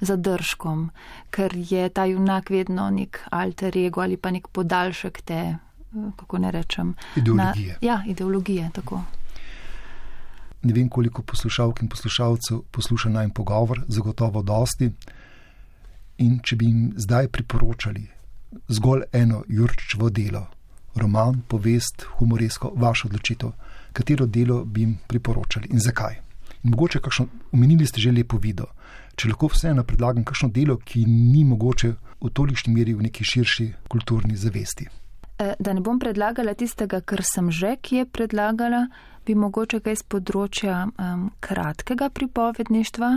zadržkom, 0.00 0.90
ker 1.30 1.54
je 1.54 1.88
ta 1.88 2.04
junak 2.04 2.50
vedno 2.50 2.90
nek 2.90 3.20
alter 3.30 3.76
ego 3.76 4.00
ali 4.00 4.16
pa 4.16 4.30
nek 4.30 4.48
podaljšek 4.48 5.22
te, 5.22 5.34
eh, 5.34 6.10
kako 6.16 6.38
ne 6.38 6.50
rečem, 6.50 6.94
ideologije. 7.16 7.78
Na, 7.82 7.86
ja, 7.86 8.02
ideologije. 8.06 8.70
Tako. 8.74 9.02
Ne 10.62 10.72
vem, 10.72 10.88
koliko 10.88 11.22
poslušalk 11.22 11.82
in 11.82 11.88
poslušalcev 11.88 12.62
posluša 12.70 13.08
najem 13.08 13.30
pogovor, 13.30 13.84
zagotovo 13.88 14.42
dosti. 14.42 14.90
In 16.18 16.40
če 16.44 16.56
bi 16.56 16.66
jim 16.66 16.92
zdaj 16.96 17.28
priporočali 17.28 18.08
zgolj 18.68 19.02
eno 19.12 19.44
Jurčičevo 19.48 20.10
delo, 20.10 20.46
roman, 20.94 21.42
povest, 21.48 22.04
humoresko, 22.18 22.72
vašo 22.76 23.08
odločitev, 23.08 23.52
katero 23.92 24.26
delo 24.26 24.64
bi 24.64 24.80
jim 24.80 24.98
priporočali 25.06 25.68
in 25.70 25.80
zakaj? 25.80 26.18
In 26.62 26.70
mogoče, 26.70 27.00
kakšno, 27.00 27.26
omenili 27.52 27.86
ste 27.86 28.00
že 28.00 28.12
lepo 28.12 28.36
video, 28.36 28.66
če 29.20 29.28
lahko 29.28 29.50
vseeno 29.52 29.84
predlagam 29.84 30.24
kakšno 30.24 30.48
delo, 30.54 30.78
ki 30.80 31.04
ni 31.04 31.44
mogoče 31.44 31.92
v 32.20 32.32
tolikšni 32.32 32.72
meri 32.72 32.94
v 32.96 33.04
neki 33.08 33.24
širši 33.26 33.66
kulturni 33.92 34.36
zavesti. 34.40 34.88
E, 35.40 35.54
da 35.60 35.74
ne 35.76 35.84
bom 35.84 36.00
predlagala 36.00 36.54
tistega, 36.56 37.02
kar 37.04 37.20
sem 37.24 37.50
že 37.52 37.76
kje 37.84 38.06
predlagala, 38.08 38.86
bi 39.28 39.36
mogoče 39.36 39.82
kaj 39.84 40.00
z 40.00 40.06
področja 40.08 40.76
um, 40.88 41.28
kratkega 41.44 42.08
pripovedništva, 42.16 43.10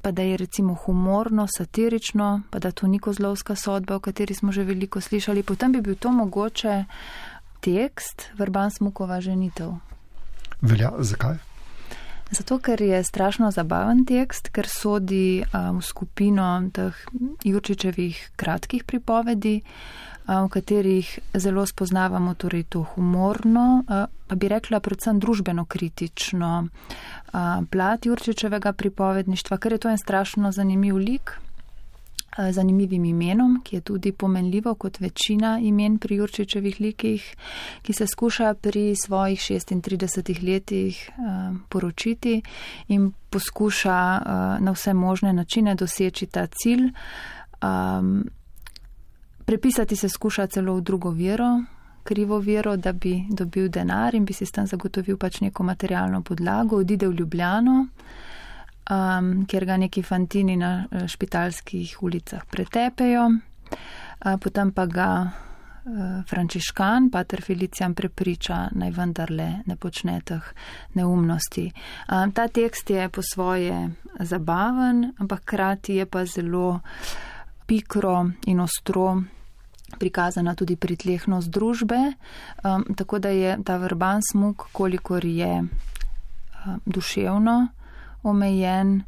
pa 0.00 0.12
da 0.16 0.24
je 0.24 0.38
recimo 0.40 0.74
humorno, 0.86 1.44
satirično, 1.44 2.30
pa 2.48 2.58
da 2.58 2.72
to 2.72 2.88
ni 2.88 2.98
kozlovska 2.98 3.56
sodba, 3.56 4.00
o 4.00 4.04
kateri 4.04 4.34
smo 4.34 4.52
že 4.56 4.64
veliko 4.64 5.04
slišali, 5.04 5.44
potem 5.44 5.76
bi 5.76 5.84
bil 5.84 6.00
to 6.00 6.12
mogoče 6.12 6.84
tekst 7.60 8.30
Vrban 8.40 8.72
Smukova 8.72 9.20
ženitev. 9.20 9.76
Velja, 10.64 10.92
zakaj? 11.04 11.49
Zato, 12.30 12.58
ker 12.58 12.82
je 12.82 13.04
strašno 13.04 13.50
zabaven 13.50 14.04
tekst, 14.06 14.52
ker 14.54 14.68
sodi 14.70 15.42
um, 15.42 15.80
v 15.80 15.82
skupino 15.82 16.46
teh 16.70 16.94
Jurčičevih 17.44 18.20
kratkih 18.38 18.84
pripovedi, 18.86 19.56
um, 20.28 20.46
v 20.46 20.52
katerih 20.54 21.10
zelo 21.34 21.66
spoznavamo 21.66 22.34
torej 22.38 22.68
to 22.70 22.84
humorno, 22.94 23.82
uh, 23.82 24.06
pa 24.06 24.38
bi 24.38 24.48
rekla 24.48 24.78
predvsem 24.80 25.18
družbeno 25.18 25.66
kritično 25.66 26.52
uh, 26.62 27.66
plat 27.70 28.06
Jurčičevega 28.06 28.72
pripovedništva, 28.78 29.58
ker 29.58 29.72
je 29.72 29.78
to 29.78 29.90
en 29.90 29.98
strašno 29.98 30.52
zanimiv 30.52 31.02
lik. 31.02 31.34
Eh, 32.38 32.52
zanimivim 32.52 33.04
imenom, 33.04 33.60
ki 33.64 33.76
je 33.76 33.80
tudi 33.80 34.12
pomenljivo 34.12 34.74
kot 34.74 35.00
večina 35.00 35.58
imen 35.62 35.98
pri 35.98 36.16
Jurčičevih 36.16 36.80
likih, 36.80 37.36
ki 37.82 37.92
se 37.92 38.06
skuša 38.06 38.54
pri 38.54 38.94
svojih 39.04 39.40
36 39.40 40.42
letih 40.46 41.10
uh, 41.10 41.56
poročiti 41.68 42.42
in 42.88 43.12
poskuša 43.30 44.20
uh, 44.20 44.64
na 44.64 44.72
vse 44.72 44.94
možne 44.94 45.32
načine 45.32 45.74
doseči 45.74 46.26
ta 46.26 46.46
cilj. 46.46 46.92
Um, 47.62 48.24
prepisati 49.44 49.96
se 49.96 50.08
skuša 50.08 50.46
celo 50.46 50.74
v 50.74 50.80
drugo 50.80 51.10
vero, 51.10 51.64
krivo 52.04 52.38
vero, 52.38 52.76
da 52.76 52.92
bi 52.92 53.24
dobil 53.30 53.68
denar 53.68 54.14
in 54.14 54.24
bi 54.24 54.32
si 54.32 54.46
s 54.46 54.52
tem 54.52 54.66
zagotovil 54.66 55.16
pač 55.16 55.40
neko 55.40 55.62
materialno 55.62 56.22
podlago, 56.22 56.76
odide 56.76 57.08
v 57.08 57.14
Ljubljano 57.14 57.86
um, 58.90 59.46
kjer 59.46 59.64
ga 59.64 59.76
neki 59.76 60.02
fantini 60.02 60.56
na 60.56 60.72
eh, 60.90 61.06
špitalskih 61.08 62.02
ulicah 62.02 62.44
pretepejo, 62.50 63.28
uh, 63.30 64.36
potem 64.42 64.72
pa 64.72 64.86
ga 64.86 65.10
uh, 65.22 66.20
frančiškan, 66.28 67.10
pater 67.10 67.42
Felicijan, 67.42 67.94
prepriča, 67.94 68.68
naj 68.72 68.90
vendarle 68.96 69.48
ne 69.66 69.76
počne 69.76 70.20
teh 70.24 70.52
neumnosti. 70.94 71.70
Um, 72.08 72.32
ta 72.32 72.48
tekst 72.48 72.90
je 72.90 73.08
po 73.08 73.22
svoje 73.22 73.90
zabaven, 74.20 75.12
ampak 75.18 75.44
krati 75.44 76.00
je 76.00 76.06
pa 76.06 76.24
zelo 76.24 76.80
pikro 77.66 78.30
in 78.46 78.60
ostro. 78.60 79.22
Prikazana 79.90 80.52
tudi 80.54 80.76
pritlehnost 80.78 81.50
družbe, 81.50 81.98
um, 82.62 82.84
tako 82.94 83.18
da 83.18 83.28
je 83.34 83.56
ta 83.66 83.74
vrban 83.76 84.22
smog, 84.22 84.68
kolikor 84.72 85.24
je 85.24 85.50
um, 85.60 86.80
duševno, 86.86 87.56
omejen, 88.22 89.02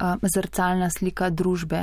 uh, 0.00 0.16
zrcalna 0.22 0.90
slika 0.90 1.30
družbe, 1.30 1.82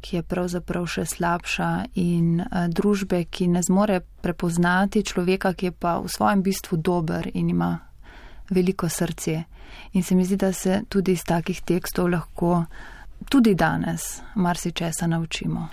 ki 0.00 0.16
je 0.16 0.22
pravzaprav 0.22 0.86
še 0.86 1.04
slabša 1.04 1.70
in 1.98 2.40
uh, 2.40 2.66
družbe, 2.68 3.24
ki 3.24 3.48
ne 3.48 3.62
zmore 3.62 4.00
prepoznati 4.22 5.02
človeka, 5.02 5.54
ki 5.54 5.70
je 5.70 5.72
pa 5.72 5.98
v 5.98 6.12
svojem 6.12 6.42
bistvu 6.42 6.78
dober 6.78 7.30
in 7.34 7.50
ima 7.50 7.72
veliko 8.50 8.88
srce. 8.88 9.44
In 9.92 10.02
se 10.02 10.14
mi 10.14 10.24
zdi, 10.24 10.36
da 10.36 10.52
se 10.52 10.82
tudi 10.88 11.12
iz 11.12 11.24
takih 11.24 11.60
tekstov 11.62 12.08
lahko 12.10 12.64
tudi 13.28 13.54
danes 13.54 14.20
marsičesa 14.34 15.06
naučimo. 15.06 15.68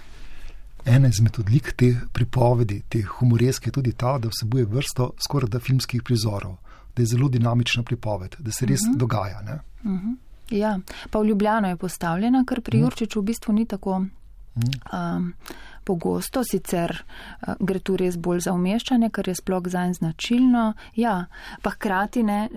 Ena 0.86 1.08
izmed 1.08 1.40
odlik 1.40 1.74
te 1.78 1.96
pripovedi, 2.14 2.82
te 2.90 3.02
humoreske, 3.02 3.68
je 3.68 3.72
tudi 3.72 3.94
ta, 3.94 4.18
da 4.18 4.28
vsebuje 4.28 4.66
vrsto 4.66 5.14
skoraj 5.24 5.50
da 5.50 5.60
filmskih 5.60 6.04
prizorov, 6.04 6.58
da 6.96 7.02
je 7.02 7.06
zelo 7.06 7.30
dinamična 7.30 7.84
pripoved, 7.84 8.36
da 8.40 8.52
se 8.52 8.66
res 8.66 8.82
uh 8.82 8.88
mhm. 8.88 8.96
-huh. 8.96 9.00
dogaja. 9.00 9.42
Ne? 9.42 9.60
Mhm. 9.84 10.14
Ja, 10.50 10.80
pa 11.10 11.20
v 11.20 11.26
Ljubljano 11.26 11.68
je 11.68 11.78
postavljena, 11.78 12.44
ker 12.48 12.62
pri 12.62 12.78
mhm. 12.78 12.84
Jurčiču 12.84 13.20
v 13.20 13.24
bistvu 13.24 13.54
ni 13.54 13.66
tako 13.66 14.06
um, 14.56 15.34
pogosto, 15.86 16.44
sicer 16.44 16.96
uh, 16.98 17.56
gre 17.60 17.80
tu 17.80 17.98
res 18.00 18.18
bolj 18.18 18.48
za 18.48 18.56
umeščanje, 18.56 19.12
ker 19.14 19.30
je 19.30 19.40
sploh 19.40 19.68
za 19.70 19.88
en 19.88 19.94
značilno. 19.94 20.74
Ja, 20.96 21.26
pa 21.62 21.76
hkrati 21.76 22.24
ne. 22.24 22.48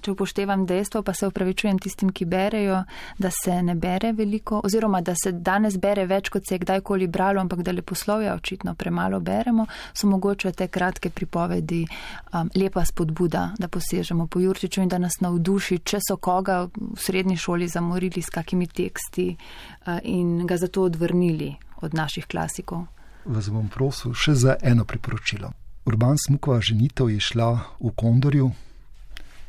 Če 0.00 0.14
upoštevam 0.14 0.64
dejstvo, 0.66 1.02
pa 1.04 1.12
se 1.12 1.28
upravičujem 1.28 1.78
tistim, 1.78 2.10
ki 2.16 2.24
berejo, 2.24 2.78
da 3.20 3.30
se 3.34 3.58
ne 3.62 3.74
bere 3.76 4.12
veliko, 4.16 4.62
oziroma 4.64 5.02
da 5.04 5.14
se 5.18 5.32
danes 5.32 5.76
bere 5.80 6.06
več, 6.08 6.30
kot 6.32 6.48
se 6.48 6.56
je 6.56 6.62
kdajkoli 6.64 7.08
bralo, 7.12 7.42
ampak 7.42 7.62
da 7.66 7.74
leposlovja 7.76 8.34
očitno 8.34 8.74
premalo 8.74 9.20
beremo, 9.20 9.66
so 9.92 10.08
mogoče 10.08 10.54
te 10.56 10.68
kratke 10.72 11.10
pripovedi 11.10 11.82
um, 11.84 12.50
lepa 12.56 12.84
spodbuda, 12.88 13.50
da 13.58 13.68
posežemo 13.68 14.26
po 14.26 14.40
Jurčiču 14.40 14.80
in 14.80 14.88
da 14.88 14.98
nas 14.98 15.20
navduši, 15.20 15.82
če 15.84 16.00
so 16.08 16.16
koga 16.16 16.62
v 16.72 16.96
srednji 16.96 17.36
šoli 17.36 17.68
zamorili 17.68 18.24
s 18.24 18.32
kakimi 18.32 18.66
teksti 18.66 19.34
uh, 19.34 19.98
in 20.02 20.46
ga 20.46 20.56
zato 20.56 20.88
odvrnili 20.88 21.56
od 21.80 21.94
naših 21.94 22.26
klasikov. 22.26 22.86
Vas 23.24 23.50
bom 23.50 23.68
prosil 23.68 24.14
še 24.14 24.34
za 24.34 24.56
eno 24.62 24.84
priporočilo. 24.84 25.52
Urban 25.84 26.16
Smukova 26.18 26.60
ženitev 26.60 27.10
je 27.10 27.20
šla 27.20 27.50
v 27.80 27.92
Kondorju, 27.96 28.50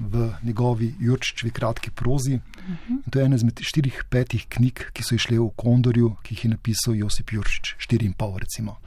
v 0.01 0.33
njegovi 0.43 0.95
Jurčičevi 0.99 1.51
kratki 1.51 1.91
prozi. 1.91 2.35
Uh 2.35 2.41
-huh. 2.65 3.11
To 3.11 3.19
je 3.19 3.25
ena 3.25 3.35
izmed 3.35 3.59
štirih, 3.61 4.03
petih 4.09 4.45
knjig, 4.49 4.91
ki 4.93 5.03
so 5.03 5.15
išle 5.15 5.39
v 5.39 5.49
Kondorju, 5.55 6.15
ki 6.23 6.33
jih 6.33 6.45
je 6.45 6.49
napisal 6.49 6.95
Josip 6.95 7.31
Jurčič, 7.31 7.75
štiri 7.77 8.05
in 8.05 8.13
pol, 8.13 8.37
recimo. 8.37 8.77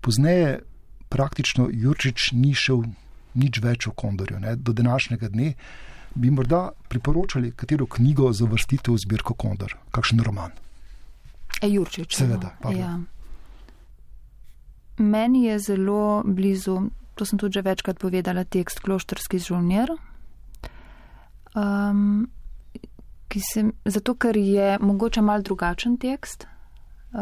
Pozneje 0.00 0.60
praktično 1.08 1.68
Jurčič 1.72 2.32
ni 2.32 2.54
šel 2.54 2.82
nič 3.34 3.60
več 3.62 3.86
v 3.86 3.90
Kondorju. 3.90 4.40
Ne? 4.40 4.56
Do 4.56 4.72
današnjega 4.72 5.28
dne 5.28 5.54
bi 6.14 6.30
morda 6.30 6.70
priporočali, 6.88 7.52
katero 7.52 7.86
knjigo 7.86 8.32
za 8.32 8.44
vrstitev 8.44 8.94
v 8.94 8.98
zbirko 8.98 9.34
Kondor, 9.34 9.76
kakšen 9.90 10.20
roman. 10.20 10.50
E, 11.62 11.68
Jurčič. 11.68 12.16
Seveda. 12.16 12.54
Ja. 12.70 12.98
Meni 14.98 15.44
je 15.44 15.58
zelo 15.58 16.22
blizu, 16.26 16.90
to 17.14 17.24
sem 17.24 17.38
tudi 17.38 17.58
že 17.58 17.62
večkrat 17.62 17.98
povedala, 17.98 18.44
tekst 18.44 18.80
Kloštrski 18.80 19.38
žolnir, 19.38 19.90
Um, 21.54 22.28
se, 23.52 23.64
zato, 23.84 24.14
ker 24.14 24.36
je 24.36 24.78
mogoče 24.80 25.22
mal 25.22 25.42
drugačen 25.42 25.96
tekst. 25.96 26.46
Uh, 27.12 27.18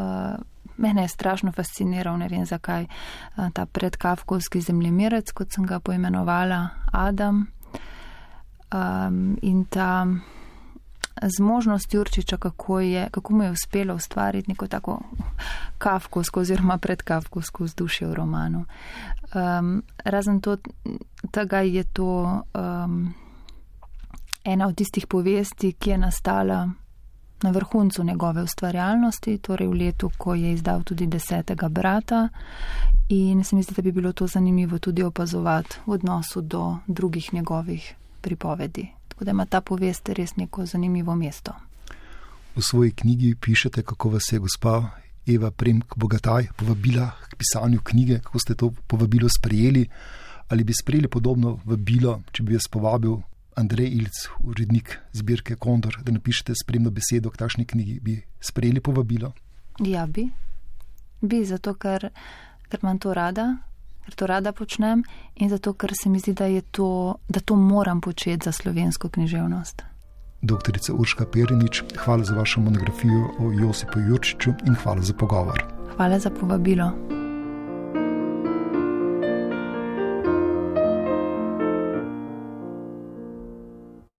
mene 0.77 1.03
je 1.03 1.09
strašno 1.09 1.53
fasciniral, 1.53 2.18
ne 2.18 2.29
vem 2.29 2.46
zakaj, 2.46 2.87
uh, 2.87 3.51
ta 3.53 3.66
predkavkovski 3.66 4.61
zemljemirec, 4.61 5.33
kot 5.33 5.53
sem 5.53 5.66
ga 5.66 5.81
poimenovala, 5.81 6.68
Adam. 6.92 7.46
Um, 8.75 9.38
in 9.42 9.64
ta 9.64 10.07
zmožnost 11.22 11.94
Jurčiča, 11.94 12.37
kako, 12.37 12.81
je, 12.81 13.09
kako 13.11 13.35
mu 13.35 13.42
je 13.42 13.50
uspelo 13.50 13.94
ustvariti 13.94 14.50
neko 14.50 14.66
tako 14.66 15.00
kavkovsko 15.79 16.40
oziroma 16.40 16.79
predkavkovsko 16.79 17.64
vzdušje 17.64 18.09
v 18.09 18.14
romanu. 18.14 18.64
Um, 19.35 19.83
razen 20.05 20.40
to, 20.40 20.57
tega 21.31 21.61
je 21.61 21.85
to. 21.85 22.42
Um, 22.55 23.14
ena 24.46 24.66
od 24.66 24.76
tistih 24.76 25.07
povesti, 25.07 25.72
ki 25.72 25.90
je 25.90 25.98
nastala 25.98 26.70
na 27.42 27.50
vrhuncu 27.50 28.05
njegove 28.05 28.42
ustvarjalnosti, 28.42 29.38
torej 29.38 29.68
v 29.68 29.72
letu, 29.72 30.11
ko 30.18 30.35
je 30.35 30.52
izdal 30.52 30.83
tudi 30.83 31.07
desetega 31.07 31.68
brata. 31.68 32.29
In 33.09 33.44
se 33.44 33.57
mi 33.57 33.62
zdi, 33.62 33.74
da 33.74 33.83
bi 33.83 33.92
bilo 33.92 34.12
to 34.12 34.26
zanimivo 34.26 34.79
tudi 34.79 35.02
opazovati 35.02 35.76
v 35.87 35.92
odnosu 35.92 36.40
do 36.40 36.76
drugih 36.87 37.35
njegovih 37.35 37.94
pripovedi. 38.20 38.95
Tako 39.16 39.24
da 39.24 39.31
ima 39.31 39.46
ta 39.46 39.61
povest 39.61 40.09
res 40.12 40.35
neko 40.37 40.66
zanimivo 40.66 41.14
mesto. 41.16 41.52
V 42.57 42.62
svoji 42.62 42.90
knjigi 42.92 43.35
pišete, 43.40 43.83
kako 43.83 44.11
vas 44.12 44.29
je 44.33 44.38
gospa 44.38 44.90
Eva 45.26 45.50
Premk 45.50 45.96
Bogataj 45.96 46.50
povabila 46.57 47.11
k 47.31 47.37
pisanju 47.37 47.81
knjige, 47.81 48.18
kako 48.20 48.38
ste 48.38 48.55
to 48.55 48.70
povabilo 48.87 49.29
sprejeli. 49.29 49.87
Ali 50.48 50.64
bi 50.64 50.72
sprejeli 50.76 51.09
podobno 51.09 51.61
vabilo, 51.64 52.20
če 52.33 52.42
bi 52.42 52.55
vas 52.61 52.68
povabil 52.68 53.16
Andrej 53.57 53.88
Ilc, 53.88 54.20
urednik 54.44 54.98
zbirke 55.12 55.57
Kondor, 55.57 55.96
da 56.05 56.12
napišete 56.12 56.52
spremno 56.52 56.92
besedo 56.92 57.33
k 57.33 57.40
takšni 57.40 57.64
knjigi, 57.64 58.00
bi 58.00 58.20
sprejeli 58.40 58.85
povabilo? 58.85 59.33
Ja, 59.81 60.05
bi. 60.07 60.29
Bi, 61.20 61.40
zato 61.44 61.72
ker, 61.74 62.11
ker 62.68 62.85
imam 62.85 63.00
to 63.00 63.16
rada, 63.16 63.55
ker 64.07 64.14
to 64.14 64.27
rada 64.27 64.53
počnem 64.53 65.03
in 65.35 65.51
zato 65.51 65.75
ker 65.75 65.92
se 66.03 66.09
mi 66.09 66.23
zdi, 66.23 66.33
da, 66.33 66.47
to, 66.71 67.19
da 67.29 67.40
to 67.40 67.57
moram 67.57 68.01
početi 68.01 68.45
za 68.45 68.53
slovensko 68.53 69.09
književnost. 69.09 69.83
Doktorica 70.42 70.95
Urška 70.95 71.27
Perinič, 71.27 71.83
hvala 72.05 72.25
za 72.25 72.35
vašo 72.35 72.61
monografijo 72.61 73.31
o 73.38 73.53
Josipu 73.53 74.01
Jurčiču 74.01 74.55
in 74.66 74.75
hvala 74.75 75.03
za 75.03 75.14
pogovor. 75.14 75.64
Hvala 75.97 76.19
za 76.19 76.31
povabilo. 76.31 76.90